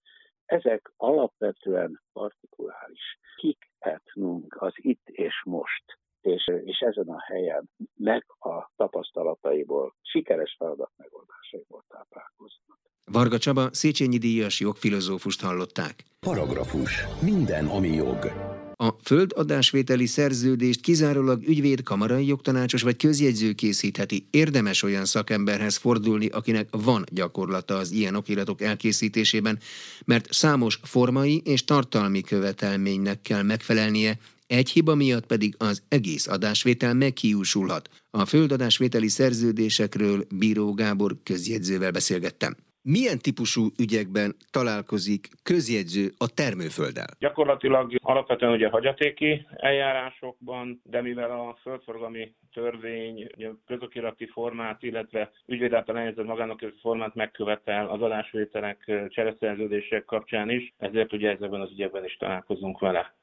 Ezek 0.46 0.92
alapvetően 0.98 2.02
partikuláris. 2.14 3.20
Kikhetnünk 3.36 4.56
az 4.62 4.74
itt 4.76 5.08
és 5.08 5.42
most, 5.46 5.84
és, 6.22 6.52
és 6.64 6.80
ezen 6.80 7.08
a 7.08 7.22
helyen 7.22 7.70
meg 7.96 8.26
a 8.40 8.72
tapasztalataiból, 8.76 9.96
sikeres 10.02 10.56
feladat 10.58 10.92
megoldásaiból 10.98 11.84
táplálkoznak. 11.88 12.80
Varga 13.12 13.38
Csaba, 13.38 13.74
Széchenyi 13.74 14.18
díjas 14.18 14.60
jogfilozófust 14.60 15.42
hallották. 15.42 16.04
Paragrafus. 16.20 17.06
Minden, 17.22 17.66
ami 17.66 17.88
jog. 17.88 18.49
A 18.82 18.96
földadásvételi 19.04 20.06
szerződést 20.06 20.82
kizárólag 20.82 21.48
ügyvéd, 21.48 21.84
kamarai 21.84 22.28
jogtanácsos 22.28 22.82
vagy 22.82 22.98
közjegyző 22.98 23.54
készítheti. 23.54 24.28
Érdemes 24.32 24.84
olyan 24.84 25.06
szakemberhez 25.06 25.76
fordulni, 25.76 26.28
akinek 26.28 26.68
van 26.72 27.04
gyakorlata 27.12 27.78
az 27.78 27.92
ilyen 27.92 28.16
okiratok 28.16 28.62
elkészítésében, 28.62 29.60
mert 30.06 30.34
számos 30.34 30.80
formai 30.84 31.42
és 31.46 31.64
tartalmi 31.64 32.22
követelménynek 32.22 33.22
kell 33.22 33.42
megfelelnie, 33.42 34.20
egy 34.48 34.70
hiba 34.70 34.96
miatt 34.96 35.26
pedig 35.26 35.56
az 35.58 35.82
egész 35.88 36.28
adásvétel 36.28 36.94
meghiúsulhat. 36.94 37.90
A 38.10 38.26
földadásvételi 38.26 39.08
szerződésekről 39.08 40.26
Bíró 40.30 40.74
Gábor 40.74 41.18
közjegyzővel 41.24 41.92
beszélgettem. 41.92 42.58
Milyen 42.96 43.20
típusú 43.20 43.64
ügyekben 43.80 44.36
találkozik 44.52 45.28
közjegyző 45.44 46.12
a 46.18 46.28
termőfölddel? 46.34 47.08
Gyakorlatilag 47.20 47.96
alapvetően 48.02 48.52
ugye 48.52 48.70
hagyatéki 48.70 49.46
eljárásokban, 49.56 50.82
de 50.84 51.02
mivel 51.02 51.32
a 51.32 51.58
földforgalmi 51.62 52.34
törvény 52.54 53.28
közokirati 53.66 54.28
formát, 54.28 54.84
illetve 54.84 55.32
ügyvéd 55.46 55.74
által 55.74 55.96
lehelyezett 55.96 56.26
magának 56.26 56.74
formát 56.82 57.16
megkövetel 57.16 57.88
az 57.90 58.02
adásvételek 58.02 59.08
csereszerződések 59.08 60.06
kapcsán 60.06 60.50
is, 60.50 60.74
ezért 60.78 61.14
ugye 61.14 61.30
ezekben 61.30 61.62
az 61.62 61.72
ügyekben 61.72 62.06
is 62.06 62.18
találkozunk 62.18 62.80
vele. 62.80 63.16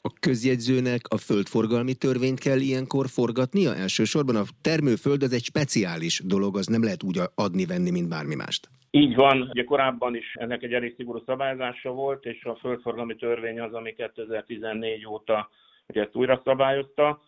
A 0.00 0.12
közjegyzőnek 0.20 1.00
a 1.08 1.16
földforgalmi 1.16 1.94
törvényt 1.94 2.40
kell 2.40 2.58
ilyenkor 2.58 3.08
forgatnia? 3.08 3.74
Elsősorban 3.74 4.36
a 4.36 4.44
termőföld 4.62 5.22
az 5.22 5.32
egy 5.32 5.44
speciális 5.44 6.22
dolog, 6.24 6.56
az 6.56 6.66
nem 6.66 6.82
lehet 6.82 7.02
úgy 7.02 7.20
adni-venni, 7.34 7.90
mint 7.90 8.08
bármi 8.08 8.34
mást. 8.34 8.68
Így 8.90 9.14
van, 9.14 9.40
ugye 9.40 9.64
korábban 9.64 10.16
is 10.16 10.34
ennek 10.34 10.62
egy 10.62 10.72
elég 10.72 10.94
szigorú 10.96 11.22
szabályozása 11.26 11.90
volt, 11.90 12.24
és 12.24 12.44
a 12.44 12.54
földforgalmi 12.54 13.16
törvény 13.16 13.60
az, 13.60 13.72
ami 13.72 13.94
2014 13.94 15.06
óta 15.06 15.50
ugye 15.88 16.02
ezt 16.02 16.16
újra 16.16 16.40
szabályozta. 16.44 17.22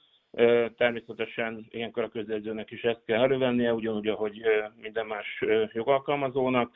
Természetesen 0.77 1.67
ilyenkor 1.71 2.03
a 2.03 2.09
közjegyzőnek 2.09 2.71
is 2.71 2.83
ezt 2.83 3.03
kell 3.07 3.23
elővennie, 3.23 3.75
ugyanúgy, 3.75 4.07
ahogy 4.07 4.43
minden 4.81 5.07
más 5.07 5.45
jogalkalmazónak. 5.73 6.71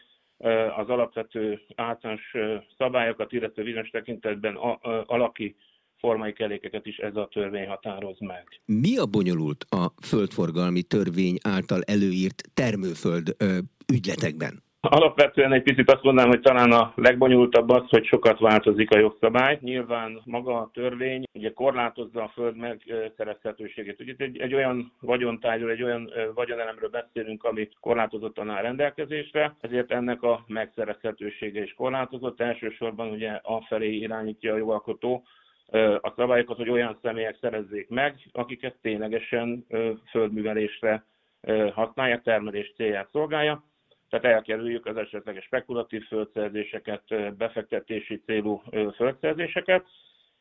Az 0.76 0.88
alapvető 0.88 1.60
általános 1.74 2.34
szabályokat, 2.78 3.32
illetve 3.32 3.62
bizonyos 3.62 3.88
tekintetben 3.88 4.54
alaki 5.06 5.56
formai 5.98 6.32
kelékeket 6.32 6.86
is 6.86 6.96
ez 6.96 7.16
a 7.16 7.28
törvény 7.32 7.68
határoz 7.68 8.20
meg. 8.20 8.60
Mi 8.64 8.96
a 8.96 9.06
bonyolult 9.06 9.64
a 9.68 9.92
földforgalmi 10.02 10.82
törvény 10.82 11.36
által 11.42 11.82
előírt 11.82 12.42
termőföld 12.54 13.36
ügyletekben? 13.92 14.64
Alapvetően 14.88 15.52
egy 15.52 15.62
picit 15.62 15.90
azt 15.90 16.02
mondanám, 16.02 16.30
hogy 16.30 16.40
talán 16.40 16.72
a 16.72 16.92
legbonyolultabb 16.94 17.68
az, 17.68 17.88
hogy 17.88 18.04
sokat 18.04 18.38
változik 18.38 18.90
a 18.90 18.98
jogszabály. 18.98 19.58
Nyilván 19.60 20.20
maga 20.24 20.58
a 20.58 20.70
törvény 20.72 21.24
ugye 21.32 21.52
korlátozza 21.52 22.22
a 22.22 22.28
föld 22.28 22.56
megszerezhetőségét. 22.56 24.00
Ugye 24.00 24.14
egy, 24.18 24.38
egy 24.38 24.54
olyan 24.54 24.92
vagyontárgyról, 25.00 25.70
egy 25.70 25.82
olyan 25.82 26.10
vagyonelemről 26.34 26.88
beszélünk, 26.88 27.44
ami 27.44 27.68
korlátozottan 27.80 28.50
áll 28.50 28.62
rendelkezésre, 28.62 29.56
ezért 29.60 29.90
ennek 29.90 30.22
a 30.22 30.44
megszerezhetősége 30.46 31.62
is 31.62 31.74
korlátozott. 31.74 32.40
Elsősorban 32.40 33.10
ugye 33.10 33.40
afelé 33.42 33.94
irányítja 33.94 34.52
a 34.52 34.56
jogalkotó 34.56 35.24
a 36.00 36.12
szabályokat, 36.16 36.56
hogy 36.56 36.70
olyan 36.70 36.98
személyek 37.02 37.36
szerezzék 37.40 37.88
meg, 37.88 38.16
akiket 38.32 38.74
ténylegesen 38.82 39.66
földművelésre 40.10 41.04
használják, 41.72 42.22
termelés 42.22 42.72
célját 42.76 43.08
szolgálja 43.12 43.64
tehát 44.08 44.24
elkerüljük 44.24 44.86
az 44.86 44.96
esetleges 44.96 45.44
spekulatív 45.44 46.06
földszerzéseket, 46.06 47.36
befektetési 47.36 48.20
célú 48.24 48.62
földszerzéseket, 48.94 49.86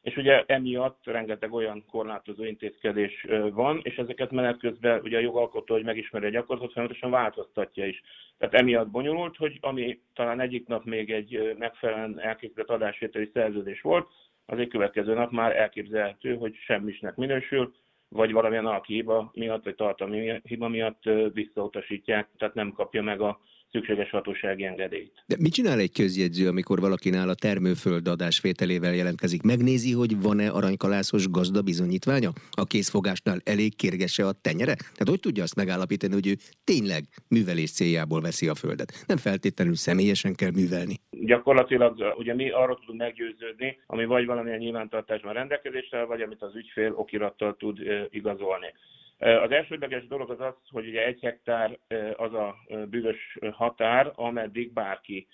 és 0.01 0.17
ugye 0.17 0.43
emiatt 0.45 0.99
rengeteg 1.03 1.53
olyan 1.53 1.85
korlátozó 1.91 2.43
intézkedés 2.43 3.25
van, 3.51 3.79
és 3.83 3.95
ezeket 3.95 4.31
menet 4.31 4.59
közben 4.59 4.99
ugye 5.03 5.17
a 5.17 5.21
jogalkotó, 5.21 5.73
hogy 5.73 5.83
megismeri 5.83 6.25
a 6.25 6.29
gyakorlatot, 6.29 6.73
folyamatosan 6.73 7.11
változtatja 7.11 7.85
is. 7.85 8.01
Tehát 8.37 8.53
emiatt 8.53 8.89
bonyolult, 8.89 9.37
hogy 9.37 9.57
ami 9.61 9.99
talán 10.13 10.39
egyik 10.39 10.67
nap 10.67 10.83
még 10.83 11.11
egy 11.11 11.55
megfelelően 11.57 12.19
elkészített 12.19 12.69
adásvételi 12.69 13.29
szerződés 13.33 13.81
volt, 13.81 14.07
az 14.45 14.59
egy 14.59 14.67
következő 14.67 15.13
nap 15.13 15.31
már 15.31 15.55
elképzelhető, 15.55 16.35
hogy 16.35 16.55
semmisnek 16.55 17.15
minősül, 17.15 17.73
vagy 18.09 18.31
valamilyen 18.31 18.65
alki 18.65 18.93
hiba 18.93 19.31
miatt, 19.33 19.63
vagy 19.63 19.75
tartalmi 19.75 20.41
hiba 20.43 20.67
miatt 20.67 21.03
visszautasítják, 21.33 22.27
tehát 22.37 22.53
nem 22.53 22.71
kapja 22.71 23.01
meg 23.01 23.21
a 23.21 23.39
szükséges 23.75 24.09
hatósági 24.09 24.65
engedélyt. 24.65 25.13
De 25.25 25.35
mit 25.39 25.53
csinál 25.53 25.79
egy 25.79 25.91
közjegyző, 25.91 26.47
amikor 26.47 26.79
valakinál 26.79 27.29
a 27.29 27.35
termőföld 27.47 28.07
adásvételével 28.07 28.95
jelentkezik? 29.01 29.41
Megnézi, 29.41 29.91
hogy 30.01 30.21
van-e 30.21 30.47
aranykalászos 30.49 31.23
gazda 31.29 31.61
bizonyítványa? 31.61 32.31
A 32.51 32.65
készfogásnál 32.65 33.39
elég 33.43 33.75
kérgese 33.75 34.23
a 34.25 34.33
tenyere? 34.41 34.75
Tehát 34.75 35.11
hogy 35.13 35.19
tudja 35.19 35.43
azt 35.43 35.55
megállapítani, 35.55 36.13
hogy 36.13 36.27
ő 36.27 36.35
tényleg 36.63 37.03
művelés 37.29 37.71
céljából 37.71 38.21
veszi 38.21 38.47
a 38.47 38.55
földet? 38.55 39.03
Nem 39.07 39.17
feltétlenül 39.17 39.75
személyesen 39.75 40.35
kell 40.35 40.51
művelni. 40.51 40.95
Gyakorlatilag 41.09 42.15
ugye 42.17 42.33
mi 42.33 42.49
arról 42.49 42.79
tudunk 42.79 42.99
meggyőződni, 42.99 43.77
ami 43.85 44.05
vagy 44.05 44.25
valamilyen 44.25 44.57
nyilvántartásban 44.57 45.33
rendelkezésre, 45.33 46.03
vagy 46.03 46.21
amit 46.21 46.41
az 46.41 46.55
ügyfél 46.55 46.93
okirattal 46.95 47.55
tud 47.59 47.77
igazolni. 48.09 48.73
Az 49.19 49.51
elsődleges 49.51 50.07
dolog 50.07 50.29
az 50.29 50.39
az, 50.39 50.53
hogy 50.69 50.87
ugye 50.87 51.05
egy 51.05 51.19
hektár 51.21 51.77
az 52.15 52.33
a 52.33 52.55
bűvös 52.89 53.37
határ, 53.51 54.11
ameddig 54.15 54.73
bárki 54.73 55.27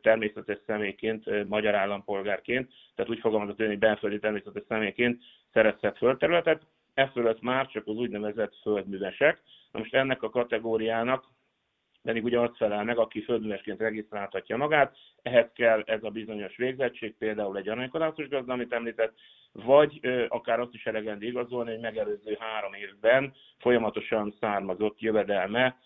természetes 0.00 0.58
személyként, 0.66 1.48
magyar 1.48 1.74
állampolgárként, 1.74 2.72
tehát 2.94 3.10
úgy 3.10 3.20
fogalmazott 3.20 3.58
hogy 3.66 3.78
belföldi 3.78 4.18
természetes 4.18 4.62
személyként 4.68 5.22
szerezhet 5.52 5.96
földterületet, 5.96 6.62
e 6.94 7.08
fölött 7.08 7.40
már 7.40 7.66
csak 7.66 7.86
az 7.86 7.96
úgynevezett 7.96 8.56
földművesek. 8.62 9.42
Na 9.72 9.78
most 9.78 9.94
ennek 9.94 10.22
a 10.22 10.30
kategóriának 10.30 11.24
pedig 12.10 12.24
ugye 12.24 12.38
azt 12.38 12.56
felel 12.56 12.84
meg, 12.84 12.98
aki 12.98 13.22
földművesként 13.22 13.80
regisztráltatja 13.80 14.56
magát, 14.56 14.96
ehhez 15.22 15.46
kell 15.54 15.82
ez 15.86 16.02
a 16.02 16.10
bizonyos 16.10 16.56
végzettség, 16.56 17.14
például 17.18 17.56
egy 17.56 17.68
aranykodászos 17.68 18.28
gazda, 18.28 18.52
amit 18.52 18.72
említett, 18.72 19.14
vagy 19.52 19.98
ö, 20.02 20.24
akár 20.28 20.60
azt 20.60 20.74
is 20.74 20.86
elegendő 20.86 21.26
igazolni, 21.26 21.70
hogy 21.70 21.80
megelőző 21.80 22.36
három 22.40 22.72
évben 22.72 23.32
folyamatosan 23.58 24.34
származott 24.40 25.00
jövedelme, 25.00 25.76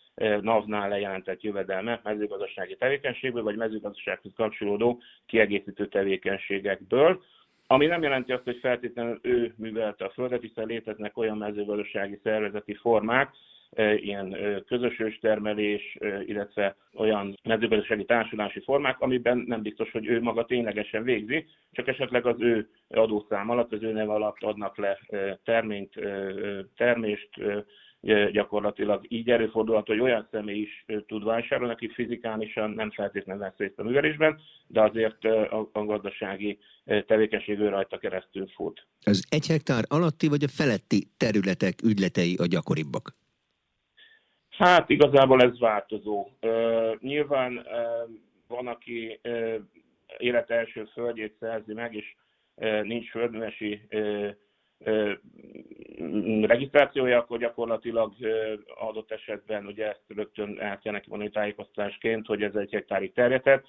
NAV-nál 0.41 0.89
lejelentett 0.89 1.43
jövedelme 1.43 2.01
mezőgazdasági 2.05 2.77
tevékenységből, 2.77 3.43
vagy 3.43 3.57
mezőgazdasághoz 3.57 4.33
kapcsolódó 4.37 5.03
kiegészítő 5.27 5.89
tevékenységekből, 5.89 7.23
ami 7.67 7.87
nem 7.87 8.03
jelenti 8.03 8.33
azt, 8.33 8.45
hogy 8.45 8.59
feltétlenül 8.61 9.19
ő 9.23 9.55
művelte 9.57 10.05
a 10.05 10.11
földet, 10.11 10.41
hiszen 10.41 10.67
léteznek 10.67 11.17
olyan 11.17 11.39
mezőgazdasági 11.39 12.21
szervezeti 12.23 12.75
formák, 12.75 13.31
ilyen 13.77 14.37
közös 14.67 14.99
őstermelés, 14.99 15.99
illetve 16.27 16.77
olyan 16.95 17.39
mezőgazdasági 17.43 18.05
társulási 18.05 18.61
formák, 18.61 19.01
amiben 19.01 19.45
nem 19.47 19.63
biztos, 19.63 19.91
hogy 19.91 20.07
ő 20.07 20.21
maga 20.21 20.45
ténylegesen 20.45 21.03
végzi, 21.03 21.47
csak 21.73 21.89
esetleg 21.89 22.27
az 22.27 22.37
ő 22.39 22.69
adószám 22.89 23.51
alatt, 23.51 23.73
az 23.73 23.83
ő 23.83 23.93
neve 23.93 24.13
alatt 24.13 24.43
adnak 24.43 24.77
le 24.77 24.99
terményt, 25.45 25.93
termést, 26.77 27.29
gyakorlatilag 28.33 29.05
így 29.09 29.31
előfordulhat, 29.31 29.87
hogy 29.87 30.01
olyan 30.01 30.29
személy 30.31 30.61
is 30.61 30.85
tud 31.07 31.25
vásárolni, 31.25 31.73
aki 31.73 31.89
fizikálisan 31.89 32.71
nem 32.71 32.91
feltétlenül 32.91 33.43
vesz 33.43 33.57
részt 33.57 33.79
a 33.79 33.83
művelésben, 33.83 34.41
de 34.67 34.83
azért 34.83 35.25
a 35.73 35.85
gazdasági 35.85 36.59
tevékenység 36.85 37.59
ő 37.59 37.69
rajta 37.69 37.99
keresztül 37.99 38.47
fut. 38.55 38.87
Az 39.05 39.27
egy 39.29 39.47
hektár 39.47 39.85
alatti 39.89 40.29
vagy 40.29 40.45
a 40.45 40.49
feletti 40.49 41.07
területek 41.17 41.75
ügyletei 41.83 42.37
a 42.37 42.47
gyakoribbak? 42.47 43.13
Hát 44.57 44.91
igazából 44.91 45.41
ez 45.43 45.59
változó. 45.59 46.29
Nyilván 47.01 47.67
van, 48.49 48.67
aki 48.67 49.21
élet 50.19 50.51
első 50.51 50.85
földjét 50.85 51.37
szerzi 51.41 51.73
meg, 51.73 51.95
és 51.95 52.15
nincs 52.83 53.11
földművesi 53.11 53.81
uh, 53.91 54.31
regisztrációja, 56.43 57.19
akkor 57.19 57.39
gyakorlatilag 57.39 58.13
adott 58.75 59.11
esetben 59.11 59.67
ugye 59.67 59.89
ezt 59.89 60.05
rögtön 60.09 60.61
el 60.61 60.79
kell 60.79 60.93
neki 60.93 61.09
mondani 61.09 61.31
tájékoztatásként, 61.31 62.27
hogy 62.27 62.43
ez 62.43 62.55
egy 62.55 62.73
hektárig 62.73 63.13
terjedhet. 63.13 63.67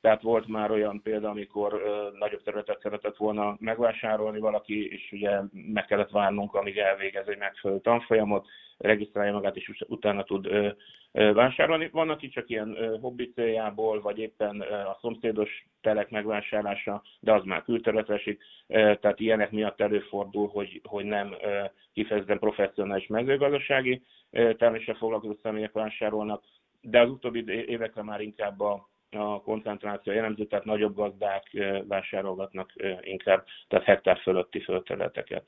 Tehát 0.00 0.22
volt 0.22 0.46
már 0.46 0.70
olyan 0.70 1.02
példa, 1.02 1.28
amikor 1.28 1.74
uh, 1.74 2.18
nagyobb 2.18 2.42
területet 2.42 2.80
szeretett 2.80 3.16
volna 3.16 3.56
megvásárolni 3.58 4.38
valaki, 4.38 4.88
és 4.88 5.12
ugye 5.12 5.40
meg 5.52 5.84
kellett 5.84 6.10
várnunk, 6.10 6.54
amíg 6.54 6.78
elvégez 6.78 7.28
egy 7.28 7.38
megfelelő 7.38 7.80
tanfolyamot, 7.80 8.46
regisztrálja 8.80 9.32
magát, 9.32 9.56
és 9.56 9.84
utána 9.86 10.22
tud 10.22 10.46
ö, 10.46 10.68
ö, 11.12 11.32
vásárolni. 11.32 11.88
Van, 11.92 12.10
aki 12.10 12.28
csak 12.28 12.48
ilyen 12.48 12.76
ö, 12.76 12.96
hobbi 13.00 13.32
céljából, 13.34 14.00
vagy 14.00 14.18
éppen 14.18 14.60
ö, 14.60 14.74
a 14.74 14.98
szomszédos 15.00 15.66
telek 15.80 16.10
megvásárlása, 16.10 17.02
de 17.20 17.32
az 17.32 17.44
már 17.44 17.62
külterületre 17.62 18.14
esik, 18.14 18.42
ö, 18.66 18.94
tehát 19.00 19.20
ilyenek 19.20 19.50
miatt 19.50 19.80
előfordul, 19.80 20.48
hogy, 20.48 20.80
hogy 20.84 21.04
nem 21.04 21.34
ö, 21.42 21.64
kifejezetten 21.92 22.38
professzionális 22.38 23.06
mezőgazdasági 23.06 24.02
terméssel 24.30 24.94
foglalkozó 24.94 25.34
személyek 25.42 25.72
vásárolnak, 25.72 26.44
de 26.80 27.00
az 27.00 27.10
utóbbi 27.10 27.44
évekre 27.66 28.02
már 28.02 28.20
inkább 28.20 28.60
a, 28.60 28.88
a 29.10 29.42
koncentráció 29.42 30.12
jellemző, 30.12 30.44
tehát 30.44 30.64
nagyobb 30.64 30.94
gazdák 30.94 31.44
vásárolgatnak 31.88 32.72
inkább, 33.00 33.44
tehát 33.68 33.86
hektár 33.86 34.18
fölötti 34.18 34.60
földterületeket. 34.60 35.44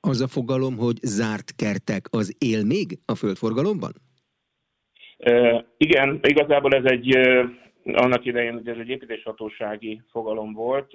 Az 0.00 0.20
a 0.20 0.28
fogalom, 0.28 0.76
hogy 0.76 0.96
zárt 1.02 1.54
kertek, 1.56 2.06
az 2.10 2.36
él 2.38 2.64
még 2.64 2.98
a 3.06 3.14
földforgalomban? 3.14 3.92
E, 5.16 5.64
igen, 5.76 6.20
igazából 6.22 6.72
ez 6.72 6.84
egy 6.84 7.18
annak 7.84 8.24
idején 8.24 8.62
ez 8.64 8.78
egy 8.78 8.88
építéshatósági 8.88 10.02
fogalom 10.10 10.52
volt, 10.52 10.92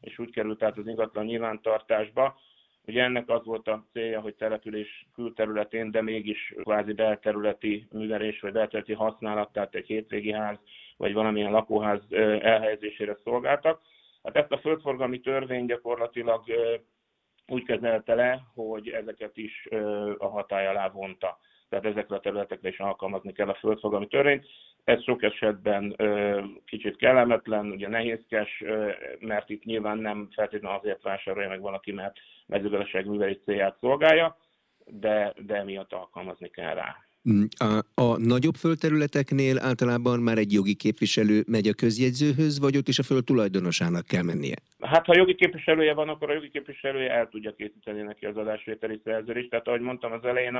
és 0.00 0.18
úgy 0.18 0.30
került 0.30 0.62
át 0.62 0.78
az 0.78 0.86
ingatlan 0.86 1.24
nyilvántartásba. 1.24 2.38
Ugye 2.86 3.02
ennek 3.02 3.28
az 3.28 3.44
volt 3.44 3.68
a 3.68 3.86
célja, 3.92 4.20
hogy 4.20 4.34
település 4.34 5.08
külterületén, 5.14 5.90
de 5.90 6.02
mégis 6.02 6.54
kvázi 6.62 6.92
belterületi 6.92 7.86
művelés 7.92 8.40
vagy 8.40 8.52
belterületi 8.52 8.92
használat, 8.92 9.52
tehát 9.52 9.74
egy 9.74 9.86
hétvégi 9.86 10.32
ház 10.32 10.58
vagy 11.00 11.12
valamilyen 11.12 11.50
lakóház 11.50 12.00
elhelyezésére 12.40 13.16
szolgáltak. 13.24 13.80
Hát 14.22 14.36
ezt 14.36 14.52
a 14.52 14.58
földforgalmi 14.58 15.20
törvény 15.20 15.66
gyakorlatilag 15.66 16.44
úgy 17.46 17.64
kezelte 17.64 18.14
le, 18.14 18.42
hogy 18.54 18.88
ezeket 18.88 19.36
is 19.36 19.68
a 20.18 20.26
hatály 20.26 20.66
alá 20.66 20.88
vonta. 20.88 21.38
Tehát 21.68 21.84
ezekre 21.84 22.16
a 22.16 22.20
területekre 22.20 22.68
is 22.68 22.78
alkalmazni 22.78 23.32
kell 23.32 23.48
a 23.48 23.54
földfogalmi 23.54 24.06
törvényt. 24.06 24.46
Ez 24.84 25.02
sok 25.02 25.22
esetben 25.22 25.96
kicsit 26.64 26.96
kellemetlen, 26.96 27.70
ugye 27.70 27.88
nehézkes, 27.88 28.64
mert 29.18 29.50
itt 29.50 29.64
nyilván 29.64 29.98
nem 29.98 30.28
feltétlenül 30.32 30.78
azért 30.78 31.02
vásárolja 31.02 31.48
meg 31.48 31.60
valaki, 31.60 31.92
mert 31.92 32.16
mezőgazdaság 32.46 33.06
művelés 33.06 33.38
célját 33.44 33.78
szolgálja, 33.78 34.36
de, 34.86 35.32
de 35.36 35.54
emiatt 35.54 35.92
alkalmazni 35.92 36.48
kell 36.48 36.74
rá. 36.74 36.96
Mm, 37.28 37.44
a, 37.58 38.02
a 38.02 38.18
nagyobb 38.18 38.54
földterületeknél 38.54 39.58
általában 39.58 40.20
már 40.20 40.38
egy 40.38 40.52
jogi 40.52 40.74
képviselő 40.74 41.42
megy 41.46 41.68
a 41.68 41.74
közjegyzőhöz, 41.74 42.60
vagy 42.60 42.76
ott 42.76 42.88
is 42.88 42.98
a 42.98 43.02
föld 43.02 43.24
tulajdonosának 43.24 44.06
kell 44.06 44.22
mennie? 44.22 44.56
Hát 44.80 45.06
ha 45.06 45.16
jogi 45.16 45.34
képviselője 45.34 45.94
van, 45.94 46.08
akkor 46.08 46.30
a 46.30 46.34
jogi 46.34 46.50
képviselője 46.50 47.10
el 47.10 47.28
tudja 47.28 47.54
készíteni 47.54 48.02
neki 48.02 48.26
az 48.26 48.36
adásvételi 48.36 49.00
szerződést. 49.04 49.50
Tehát 49.50 49.68
ahogy 49.68 49.80
mondtam 49.80 50.12
az 50.12 50.24
elején, 50.24 50.54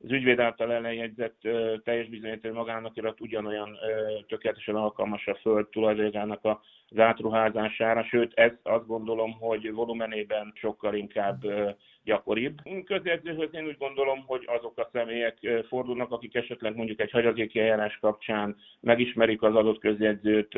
az 0.00 0.10
ügyvéd 0.10 0.38
által 0.38 0.72
ellenjegyzett 0.72 1.40
teljes 1.84 2.08
bizonyítő 2.08 2.52
magának 2.52 2.96
irat 2.96 3.20
ugyanolyan 3.20 3.68
uh, 3.68 4.26
tökéletesen 4.26 4.74
alkalmas 4.74 5.26
a 5.26 5.38
föld 5.40 5.66
tulajdonának 5.66 6.44
az 6.88 6.98
átruházására, 6.98 8.04
sőt, 8.04 8.32
ezt 8.34 8.58
azt 8.62 8.86
gondolom, 8.86 9.32
hogy 9.32 9.72
volumenében 9.72 10.52
sokkal 10.54 10.94
inkább 10.94 11.44
uh, 11.44 11.70
gyakoribb. 12.08 12.58
Közjegyzőhöz 12.84 13.48
én 13.52 13.66
úgy 13.66 13.76
gondolom, 13.78 14.24
hogy 14.26 14.44
azok 14.46 14.78
a 14.78 14.88
személyek 14.92 15.38
fordulnak, 15.68 16.12
akik 16.12 16.34
esetleg 16.34 16.76
mondjuk 16.76 17.00
egy 17.00 17.10
hagyatéki 17.10 17.60
eljárás 17.60 17.98
kapcsán 18.00 18.56
megismerik 18.80 19.42
az 19.42 19.54
adott 19.54 19.78
közjegyzőt, 19.78 20.54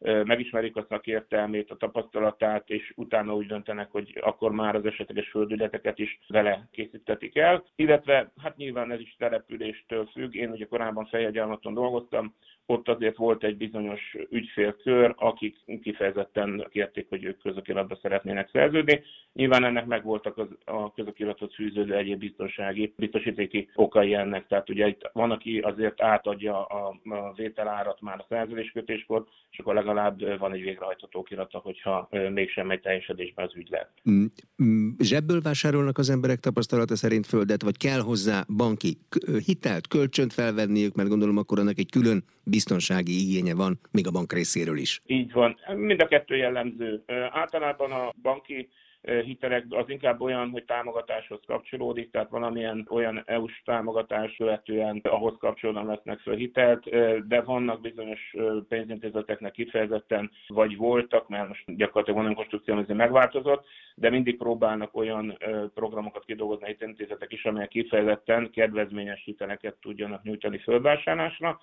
megismerik 0.00 0.76
a 0.76 0.86
szakértelmét, 0.88 1.70
a 1.70 1.76
tapasztalatát, 1.76 2.68
és 2.70 2.92
utána 2.96 3.34
úgy 3.34 3.46
döntenek, 3.46 3.90
hogy 3.90 4.18
akkor 4.20 4.52
már 4.52 4.74
az 4.74 4.84
esetleges 4.84 5.28
földületeket 5.30 5.98
is 5.98 6.18
vele 6.28 6.68
készítetik 6.70 7.36
el. 7.36 7.64
Illetve 7.76 8.32
hát 8.42 8.56
nyilván 8.56 8.92
ez 8.92 9.00
is 9.00 9.14
településtől 9.18 10.06
függ. 10.06 10.34
Én 10.34 10.50
ugye 10.50 10.66
korábban 10.66 11.06
fejegyelmaton 11.06 11.74
dolgoztam, 11.74 12.34
ott 12.70 12.88
azért 12.88 13.16
volt 13.16 13.44
egy 13.44 13.56
bizonyos 13.56 14.16
ügyfélkör, 14.30 15.14
akik 15.16 15.56
kifejezetten 15.82 16.66
kérték, 16.70 17.08
hogy 17.08 17.24
ők 17.24 17.42
közokiratba 17.42 17.98
szeretnének 18.02 18.48
szerződni. 18.52 19.02
Nyilván 19.32 19.64
ennek 19.64 19.86
megvoltak 19.86 20.38
az, 20.38 20.48
a 20.64 20.92
közokiratot 20.92 21.54
fűződő 21.54 21.94
egyéb 21.94 22.18
biztonsági, 22.18 22.94
biztosítéki 22.96 23.68
okai 23.74 24.14
ennek. 24.14 24.46
Tehát 24.46 24.70
ugye 24.70 24.86
itt 24.86 25.10
van, 25.12 25.30
aki 25.30 25.58
azért 25.58 26.02
átadja 26.02 26.64
a, 26.64 26.88
a 27.04 27.32
vételárat 27.32 28.00
már 28.00 28.18
a 28.18 28.26
szerződéskötéskor, 28.28 29.24
és 29.50 29.58
akkor 29.58 29.74
legalább 29.74 29.89
van 30.38 30.52
egy 30.52 30.62
végrehajtható 30.62 31.22
kirata, 31.22 31.58
hogyha 31.58 32.08
mégsem 32.32 32.66
megy 32.66 32.80
teljesedésbe 32.80 33.42
az 33.42 33.56
ügylet. 33.56 33.90
Mm, 34.10 34.24
mm, 34.62 34.88
zsebből 34.98 35.40
vásárolnak 35.40 35.98
az 35.98 36.10
emberek 36.10 36.38
tapasztalata 36.38 36.96
szerint 36.96 37.26
földet, 37.26 37.62
vagy 37.62 37.76
kell 37.76 38.00
hozzá 38.00 38.44
banki 38.56 38.98
hitelt, 39.46 39.88
kölcsönt 39.88 40.32
felvenniük, 40.32 40.94
mert 40.94 41.08
gondolom 41.08 41.36
akkor 41.36 41.58
annak 41.58 41.78
egy 41.78 41.90
külön 41.90 42.24
biztonsági 42.44 43.28
igénye 43.28 43.54
van, 43.54 43.80
még 43.90 44.06
a 44.06 44.10
bank 44.10 44.32
részéről 44.32 44.78
is. 44.78 45.02
Így 45.06 45.32
van. 45.32 45.56
Mind 45.76 46.02
a 46.02 46.06
kettő 46.06 46.36
jellemző. 46.36 47.02
Általában 47.30 47.92
a 47.92 48.12
banki 48.22 48.68
hitelek 49.02 49.64
az 49.68 49.88
inkább 49.88 50.20
olyan, 50.20 50.50
hogy 50.50 50.64
támogatáshoz 50.64 51.40
kapcsolódik, 51.46 52.10
tehát 52.10 52.30
valamilyen 52.30 52.86
olyan 52.90 53.22
EU-s 53.26 53.62
támogatás 53.64 54.36
követően 54.36 55.00
ahhoz 55.02 55.34
kapcsolódóan 55.38 55.86
vesznek 55.86 56.18
föl 56.18 56.36
hitelt, 56.36 56.88
de 57.26 57.40
vannak 57.40 57.80
bizonyos 57.80 58.34
pénzintézeteknek 58.68 59.52
kifejezetten, 59.52 60.30
vagy 60.46 60.76
voltak, 60.76 61.28
mert 61.28 61.48
most 61.48 61.76
gyakorlatilag 61.76 62.24
van 62.24 62.34
konstrukció, 62.34 62.78
ez 62.78 62.86
megváltozott, 62.86 63.66
de 63.94 64.10
mindig 64.10 64.36
próbálnak 64.36 64.96
olyan 64.96 65.38
programokat 65.74 66.24
kidolgozni 66.24 66.64
a 66.64 66.68
hitelintézetek 66.68 67.32
is, 67.32 67.44
amelyek 67.44 67.68
kifejezetten 67.68 68.50
kedvezményes 68.50 69.22
hiteleket 69.24 69.76
tudjanak 69.80 70.22
nyújtani 70.22 70.58
fölvásárlásra, 70.58 71.60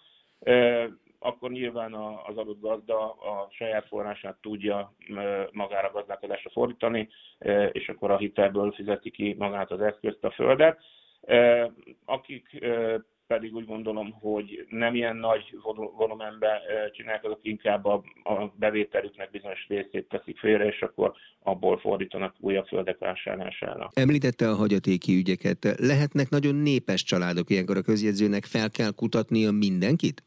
akkor 1.19 1.51
nyilván 1.51 1.93
az 2.27 2.37
adott 2.37 2.61
gazda 2.61 3.11
a 3.11 3.47
saját 3.51 3.87
forrását 3.87 4.37
tudja 4.41 4.95
magára 5.51 5.91
gazdálkodásra 5.91 6.49
fordítani, 6.49 7.09
és 7.71 7.89
akkor 7.89 8.11
a 8.11 8.17
hitelből 8.17 8.71
fizeti 8.71 9.11
ki 9.11 9.35
magát 9.37 9.71
az 9.71 9.81
eszközt, 9.81 10.23
a 10.23 10.31
földet. 10.31 10.79
Akik 12.05 12.65
pedig 13.27 13.55
úgy 13.55 13.65
gondolom, 13.65 14.11
hogy 14.11 14.65
nem 14.69 14.95
ilyen 14.95 15.15
nagy 15.15 15.57
volumenben 15.97 16.59
csinálják, 16.91 17.23
azok 17.23 17.39
inkább 17.41 17.85
a, 17.85 18.03
a 18.23 18.53
bevételüknek 18.55 19.31
bizonyos 19.31 19.65
részét 19.67 20.07
teszik 20.09 20.37
félre, 20.37 20.65
és 20.65 20.81
akkor 20.81 21.13
abból 21.43 21.77
fordítanak 21.77 22.35
újabb 22.39 22.65
földek 22.67 22.97
vásárlására. 22.97 23.89
Említette 23.93 24.49
a 24.49 24.55
hagyatéki 24.55 25.15
ügyeket. 25.15 25.75
Lehetnek 25.79 26.29
nagyon 26.29 26.55
népes 26.55 27.03
családok, 27.03 27.49
ilyenkor 27.49 27.77
a 27.77 27.81
közjegyzőnek 27.81 28.45
fel 28.45 28.69
kell 28.69 28.91
kutatnia 28.95 29.51
mindenkit? 29.51 30.21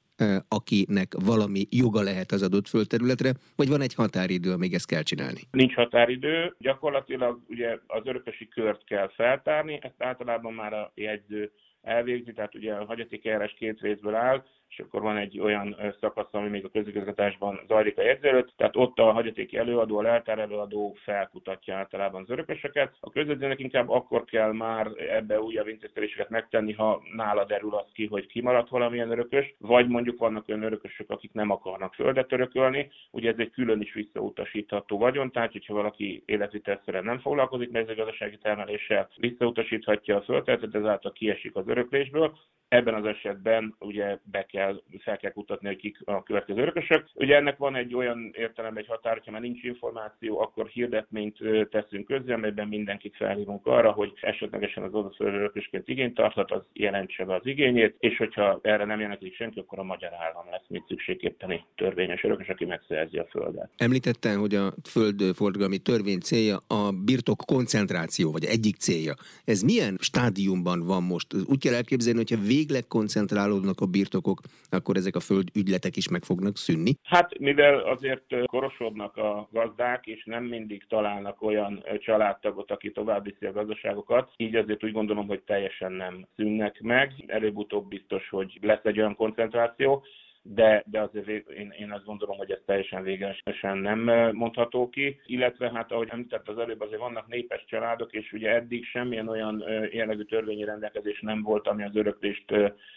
Akinek 0.48 1.12
valami 1.24 1.66
joga 1.70 2.02
lehet 2.02 2.32
az 2.32 2.42
adott 2.42 2.68
földterületre, 2.68 3.32
vagy 3.56 3.68
van 3.68 3.80
egy 3.80 3.94
határidő, 3.94 4.52
amíg 4.52 4.74
ezt 4.74 4.86
kell 4.86 5.02
csinálni? 5.02 5.40
Nincs 5.50 5.74
határidő, 5.74 6.54
gyakorlatilag 6.58 7.40
ugye 7.48 7.78
az 7.86 8.02
örökösi 8.04 8.48
kört 8.48 8.84
kell 8.84 9.10
feltárni, 9.14 9.78
ezt 9.82 10.02
általában 10.02 10.52
már 10.52 10.72
a 10.72 10.92
jegyző 10.94 11.52
elvégzi, 11.82 12.32
tehát 12.32 12.54
ugye 12.54 12.72
a 12.72 12.84
hagyaték 12.84 13.26
eljárás 13.26 13.54
két 13.58 13.80
részből 13.80 14.14
áll, 14.14 14.44
és 14.70 14.78
akkor 14.78 15.00
van 15.02 15.16
egy 15.16 15.40
olyan 15.40 15.76
szakasz, 16.00 16.34
ami 16.34 16.48
még 16.48 16.64
a 16.64 16.68
közigazgatásban 16.68 17.60
zajlik 17.68 17.98
a 17.98 18.02
jegyzőlőt, 18.02 18.52
tehát 18.56 18.76
ott 18.76 18.98
a 18.98 19.12
hagyatéki 19.12 19.56
előadó, 19.56 19.98
a 19.98 20.02
leltár 20.02 20.38
előadó 20.38 20.96
felkutatja 21.02 21.76
általában 21.76 22.22
az 22.22 22.30
örököseket. 22.30 22.96
A 23.00 23.10
közvetőnek 23.10 23.58
inkább 23.58 23.88
akkor 23.88 24.24
kell 24.24 24.52
már 24.52 24.86
ebbe 24.96 25.40
újabb 25.40 25.68
intézkedéseket 25.68 26.28
megtenni, 26.28 26.72
ha 26.72 27.02
nála 27.14 27.44
derül 27.44 27.74
az 27.74 27.86
ki, 27.92 28.06
hogy 28.06 28.26
kimaradt 28.26 28.68
valamilyen 28.68 29.10
örökös, 29.10 29.54
vagy 29.58 29.88
mondjuk 29.88 30.18
vannak 30.18 30.48
olyan 30.48 30.62
örökösök, 30.62 31.10
akik 31.10 31.32
nem 31.32 31.50
akarnak 31.50 31.94
földet 31.94 32.32
örökölni, 32.32 32.90
ugye 33.10 33.30
ez 33.30 33.38
egy 33.38 33.50
külön 33.50 33.80
is 33.80 33.92
visszautasítható 33.92 34.98
vagyon, 34.98 35.30
tehát 35.30 35.52
hogyha 35.52 35.74
valaki 35.74 36.22
életvitelszerűen 36.26 37.04
nem 37.04 37.18
foglalkozik 37.18 37.70
mezőgazdasági 37.70 38.38
termeléssel, 38.38 39.08
visszautasíthatja 39.16 40.16
a 40.16 40.22
földet, 40.22 40.74
ezáltal 40.74 41.12
kiesik 41.12 41.56
az 41.56 41.68
öröklésből, 41.68 42.32
Ebben 42.70 42.94
az 42.94 43.04
esetben 43.04 43.74
ugye 43.78 44.18
be 44.24 44.46
kell, 44.46 44.59
fel 44.98 45.16
kell 45.16 45.32
kutatni, 45.32 45.66
hogy 45.66 45.76
kik 45.76 45.98
a 46.04 46.22
következő 46.22 46.60
örökösök. 46.60 47.08
Ugye 47.14 47.36
ennek 47.36 47.56
van 47.56 47.76
egy 47.76 47.94
olyan 47.94 48.30
értelemben 48.36 48.82
egy 48.82 48.88
határ, 48.88 49.12
hogyha 49.12 49.30
már 49.30 49.40
nincs 49.40 49.62
információ, 49.62 50.40
akkor 50.40 50.66
hirdetményt 50.66 51.38
teszünk 51.70 52.06
közé, 52.06 52.32
amelyben 52.32 52.68
mindenkit 52.68 53.16
felhívunk 53.16 53.66
arra, 53.66 53.92
hogy 53.92 54.12
esetlegesen 54.20 54.82
az 54.82 54.94
adott 54.94 55.14
örökösként 55.18 55.88
igényt 55.88 56.14
tarthat, 56.14 56.50
az 56.50 56.62
jelentse 56.72 57.24
be 57.24 57.34
az 57.34 57.46
igényét, 57.46 57.94
és 57.98 58.16
hogyha 58.16 58.58
erre 58.62 58.84
nem 58.84 59.00
jelentkezik 59.00 59.34
senki, 59.34 59.58
akkor 59.58 59.78
a 59.78 59.82
magyar 59.82 60.12
állam 60.12 60.44
lesz, 60.50 60.64
mint 60.68 60.86
szükségképpeni 60.88 61.64
törvényes 61.76 62.24
örökös, 62.24 62.48
aki 62.48 62.64
megszerzi 62.64 63.18
a 63.18 63.26
földet. 63.30 63.70
Említette, 63.76 64.34
hogy 64.34 64.54
a 64.54 64.72
földforgalmi 64.88 65.78
törvény 65.78 66.18
célja 66.18 66.56
a 66.66 66.90
birtok 67.04 67.38
koncentráció, 67.46 68.32
vagy 68.32 68.44
egyik 68.44 68.76
célja. 68.76 69.14
Ez 69.44 69.62
milyen 69.62 69.96
stádiumban 70.00 70.80
van 70.86 71.02
most? 71.02 71.26
Úgy 71.46 71.60
kell 71.60 71.74
elképzelni, 71.74 72.18
hogyha 72.18 72.46
végleg 72.46 72.86
koncentrálódnak 72.86 73.80
a 73.80 73.86
birtokok, 73.86 74.40
akkor 74.70 74.96
ezek 74.96 75.16
a 75.16 75.20
földügyletek 75.20 75.96
is 75.96 76.08
meg 76.08 76.22
fognak 76.24 76.56
szűnni? 76.56 76.94
Hát 77.02 77.38
mivel 77.38 77.78
azért 77.78 78.44
korosodnak 78.44 79.16
a 79.16 79.48
gazdák, 79.52 80.06
és 80.06 80.24
nem 80.24 80.44
mindig 80.44 80.86
találnak 80.88 81.42
olyan 81.42 81.84
családtagot, 81.98 82.70
aki 82.70 82.90
tovább 82.90 83.24
viszi 83.24 83.46
a 83.46 83.52
gazdaságokat, 83.52 84.32
így 84.36 84.54
azért 84.56 84.84
úgy 84.84 84.92
gondolom, 84.92 85.26
hogy 85.26 85.42
teljesen 85.42 85.92
nem 85.92 86.26
szűnnek 86.36 86.80
meg. 86.80 87.12
Előbb-utóbb 87.26 87.88
biztos, 87.88 88.28
hogy 88.28 88.58
lesz 88.60 88.84
egy 88.84 88.98
olyan 88.98 89.16
koncentráció, 89.16 90.04
de, 90.42 90.84
de 90.86 91.00
azért 91.00 91.50
én, 91.50 91.74
én 91.78 91.90
azt 91.90 92.04
gondolom, 92.04 92.36
hogy 92.36 92.50
ez 92.50 92.60
teljesen 92.66 93.02
végesen 93.02 93.78
nem 93.78 94.00
mondható 94.32 94.88
ki. 94.88 95.20
Illetve 95.26 95.70
hát, 95.74 95.92
ahogy 95.92 96.08
említett 96.10 96.48
az 96.48 96.58
előbb, 96.58 96.80
azért 96.80 97.00
vannak 97.00 97.28
népes 97.28 97.64
családok, 97.64 98.12
és 98.12 98.32
ugye 98.32 98.50
eddig 98.50 98.84
semmilyen 98.84 99.28
olyan 99.28 99.64
jellegű 99.92 100.22
törvényi 100.22 100.64
rendelkezés 100.64 101.20
nem 101.20 101.42
volt, 101.42 101.66
ami 101.66 101.82
az 101.82 101.96
öröklést 101.96 102.54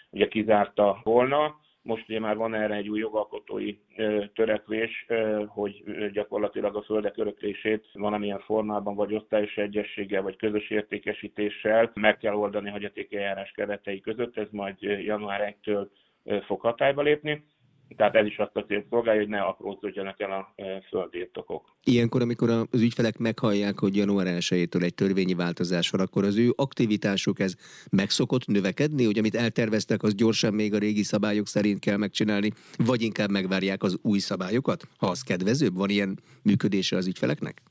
ugye 0.09 0.27
kizárta 0.27 0.99
volna. 1.03 1.61
Most 1.81 2.09
ugye 2.09 2.19
már 2.19 2.35
van 2.35 2.53
erre 2.53 2.75
egy 2.75 2.89
új 2.89 2.99
jogalkotói 2.99 3.77
törekvés, 4.33 5.05
hogy 5.47 5.83
gyakorlatilag 6.11 6.75
a 6.75 6.81
földek 6.81 7.17
öröklését 7.17 7.85
valamilyen 7.93 8.39
formában, 8.39 8.95
vagy 8.95 9.13
osztályos 9.13 9.57
egyességgel, 9.57 10.21
vagy 10.21 10.35
közös 10.35 10.69
értékesítéssel 10.69 11.91
meg 11.93 12.17
kell 12.17 12.33
oldani 12.33 12.69
hagyatéki 12.69 13.15
eljárás 13.15 13.51
keretei 13.51 14.01
között. 14.01 14.37
Ez 14.37 14.47
majd 14.51 14.81
január 14.81 15.55
1-től 15.63 15.87
fog 16.45 16.61
hatályba 16.61 17.01
lépni. 17.01 17.43
Tehát 17.97 18.15
ez 18.15 18.25
is 18.25 18.37
azt 18.37 18.55
a 18.55 18.65
célt 18.65 18.85
szolgálja, 18.89 19.19
hogy 19.19 19.29
ne 19.29 19.41
aprózódjanak 19.41 20.21
el 20.21 20.31
a 20.31 20.55
földírtokok. 20.89 21.75
Ilyenkor, 21.83 22.21
amikor 22.21 22.49
az 22.49 22.81
ügyfelek 22.81 23.17
meghallják, 23.17 23.79
hogy 23.79 23.95
január 23.95 24.27
1 24.27 24.67
egy 24.71 24.93
törvényi 24.95 25.33
változás 25.33 25.89
van, 25.89 26.01
akkor 26.01 26.23
az 26.23 26.37
ő 26.37 26.53
aktivitásuk 26.55 27.39
ez 27.39 27.55
megszokott 27.91 28.45
növekedni, 28.45 29.05
hogy 29.05 29.17
amit 29.17 29.35
elterveztek, 29.35 30.03
az 30.03 30.15
gyorsan 30.15 30.53
még 30.53 30.73
a 30.73 30.77
régi 30.77 31.03
szabályok 31.03 31.47
szerint 31.47 31.79
kell 31.79 31.97
megcsinálni, 31.97 32.51
vagy 32.77 33.01
inkább 33.01 33.29
megvárják 33.29 33.83
az 33.83 33.99
új 34.01 34.19
szabályokat, 34.19 34.87
ha 34.97 35.07
az 35.07 35.21
kedvezőbb? 35.21 35.75
Van 35.75 35.89
ilyen 35.89 36.19
működése 36.43 36.95
az 36.95 37.07
ügyfeleknek? 37.07 37.61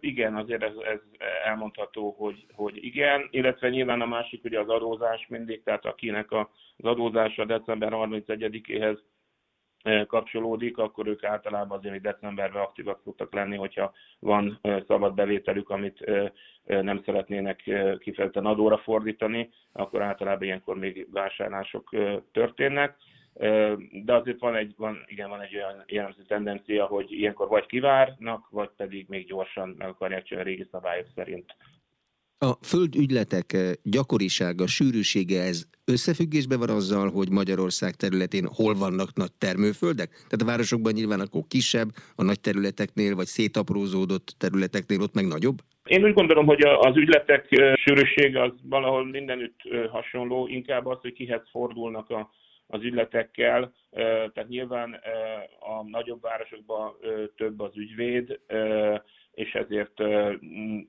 Igen, 0.00 0.36
azért 0.36 0.62
ez, 0.62 0.74
ez 0.92 0.98
elmondható, 1.44 2.14
hogy, 2.18 2.46
hogy 2.54 2.84
igen, 2.84 3.28
illetve 3.30 3.68
nyilván 3.68 4.00
a 4.00 4.06
másik 4.06 4.44
ugye 4.44 4.60
az 4.60 4.68
adózás 4.68 5.26
mindig, 5.28 5.62
tehát 5.62 5.84
akinek 5.84 6.32
az 6.32 6.46
adózása 6.76 7.44
december 7.44 7.92
31-éhez 7.92 8.98
kapcsolódik, 10.06 10.78
akkor 10.78 11.06
ők 11.06 11.24
általában 11.24 11.78
azért 11.78 12.00
decemberben 12.00 12.62
aktívak 12.62 13.00
szoktak 13.04 13.34
lenni, 13.34 13.56
hogyha 13.56 13.92
van 14.18 14.60
szabad 14.86 15.14
bevételük, 15.14 15.70
amit 15.70 16.04
nem 16.64 17.02
szeretnének 17.04 17.56
kifejezetten 17.98 18.46
adóra 18.46 18.78
fordítani, 18.78 19.50
akkor 19.72 20.02
általában 20.02 20.42
ilyenkor 20.42 20.78
még 20.78 21.08
vásárlások 21.12 21.96
történnek. 22.32 22.96
De 24.04 24.14
azért 24.14 24.38
van 24.38 24.54
egy, 24.54 24.74
van, 24.76 25.04
igen, 25.06 25.28
van 25.28 25.40
egy 25.40 25.56
olyan 25.56 25.84
jellemző 25.86 26.22
tendencia, 26.22 26.84
hogy 26.84 27.12
ilyenkor 27.12 27.48
vagy 27.48 27.66
kivárnak, 27.66 28.46
vagy 28.50 28.70
pedig 28.76 29.06
még 29.08 29.26
gyorsan 29.26 29.74
meg 29.78 29.88
akarják 29.88 30.22
csinálni 30.24 30.50
a 30.50 30.52
régi 30.52 30.68
szabályok 30.70 31.06
szerint 31.14 31.54
a 32.38 32.52
földügyletek 32.62 33.56
gyakorisága, 33.82 34.66
sűrűsége 34.66 35.42
ez 35.42 35.64
összefüggésben 35.84 36.58
van 36.58 36.68
azzal, 36.68 37.10
hogy 37.10 37.30
Magyarország 37.30 37.94
területén 37.94 38.46
hol 38.54 38.74
vannak 38.74 39.14
nagy 39.14 39.32
termőföldek? 39.38 40.08
Tehát 40.10 40.42
a 40.42 40.44
városokban 40.44 40.92
nyilván 40.92 41.20
akkor 41.20 41.42
kisebb, 41.48 41.88
a 42.16 42.22
nagy 42.22 42.40
területeknél, 42.40 43.14
vagy 43.14 43.26
szétaprózódott 43.26 44.34
területeknél 44.38 45.00
ott 45.00 45.14
meg 45.14 45.26
nagyobb? 45.26 45.58
Én 45.84 46.04
úgy 46.04 46.14
gondolom, 46.14 46.46
hogy 46.46 46.62
az 46.62 46.96
ügyletek 46.96 47.46
sűrűsége 47.84 48.42
az 48.42 48.52
valahol 48.62 49.06
mindenütt 49.06 49.60
hasonló, 49.90 50.46
inkább 50.46 50.86
az, 50.86 50.98
hogy 51.00 51.12
kihez 51.12 51.42
fordulnak 51.50 52.10
a, 52.10 52.30
az 52.66 52.82
ügyletekkel. 52.82 53.72
Tehát 54.32 54.48
nyilván 54.48 55.00
a 55.58 55.82
nagyobb 55.82 56.22
városokban 56.22 56.96
több 57.36 57.60
az 57.60 57.76
ügyvéd, 57.76 58.40
és 59.32 59.54
ezért 59.54 60.02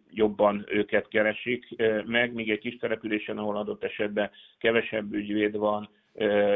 jobban 0.10 0.66
őket 0.68 1.08
keresik 1.08 1.76
meg, 2.06 2.34
míg 2.34 2.50
egy 2.50 2.60
kis 2.60 2.78
településen, 2.78 3.38
ahol 3.38 3.58
adott 3.58 3.84
esetben 3.84 4.32
kevesebb 4.58 5.14
ügyvéd 5.14 5.58
van, 5.58 5.90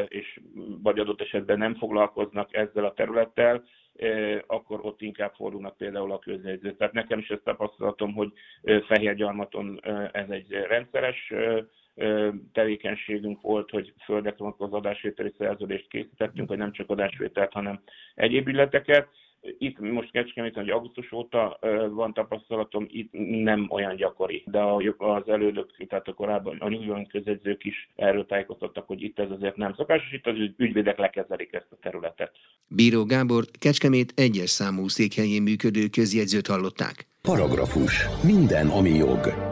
és 0.08 0.40
vagy 0.82 0.98
adott 0.98 1.20
esetben 1.20 1.58
nem 1.58 1.74
foglalkoznak 1.74 2.54
ezzel 2.56 2.84
a 2.84 2.92
területtel, 2.92 3.64
akkor 4.46 4.80
ott 4.82 5.00
inkább 5.00 5.32
fordulnak 5.34 5.76
például 5.76 6.12
a 6.12 6.18
közjegyző. 6.18 6.74
Tehát 6.74 6.92
nekem 6.92 7.18
is 7.18 7.28
ezt 7.28 7.44
tapasztalatom, 7.44 8.14
hogy 8.14 8.32
Fehérgyarmaton 8.86 9.80
ez 10.12 10.28
egy 10.28 10.50
rendszeres 10.50 11.32
tevékenységünk 12.52 13.40
volt, 13.40 13.70
hogy 13.70 13.92
földekre 14.04 14.54
az 14.58 14.72
adásvételi 14.72 15.32
szerződést 15.38 15.88
készítettünk, 15.88 16.48
hogy 16.48 16.58
nem 16.58 16.72
csak 16.72 16.90
adásvételt, 16.90 17.52
hanem 17.52 17.80
egyéb 18.14 18.48
ügyleteket, 18.48 19.08
itt 19.58 19.78
most 19.78 20.10
Kecskeméten, 20.10 20.62
hogy 20.62 20.72
augusztus 20.72 21.12
óta 21.12 21.58
van 21.90 22.14
tapasztalatom, 22.14 22.86
itt 22.88 23.08
nem 23.42 23.66
olyan 23.70 23.96
gyakori, 23.96 24.42
de 24.46 24.60
az 24.96 25.28
elődök, 25.28 25.86
tehát 25.88 26.08
a 26.08 26.12
korábban 26.12 26.56
a 26.58 26.70
York 26.70 27.08
közedzők 27.08 27.64
is 27.64 27.88
erről 27.96 28.26
tájékoztattak, 28.26 28.86
hogy 28.86 29.02
itt 29.02 29.18
ez 29.18 29.30
azért 29.30 29.56
nem 29.56 29.74
szokásos, 29.74 30.12
itt 30.12 30.26
az 30.26 30.34
ügyvédek 30.56 30.98
lekezelik 30.98 31.52
ezt 31.52 31.68
a 31.70 31.76
területet. 31.80 32.32
Bíró 32.68 33.04
Gábor 33.04 33.44
Kecskemét 33.58 34.12
egyes 34.16 34.50
számú 34.50 34.88
székhelyén 34.88 35.42
működő 35.42 35.88
közjegyzőt 35.88 36.46
hallották. 36.46 37.06
Paragrafus. 37.22 38.06
Minden, 38.24 38.68
ami 38.68 38.90
jog. 38.90 39.51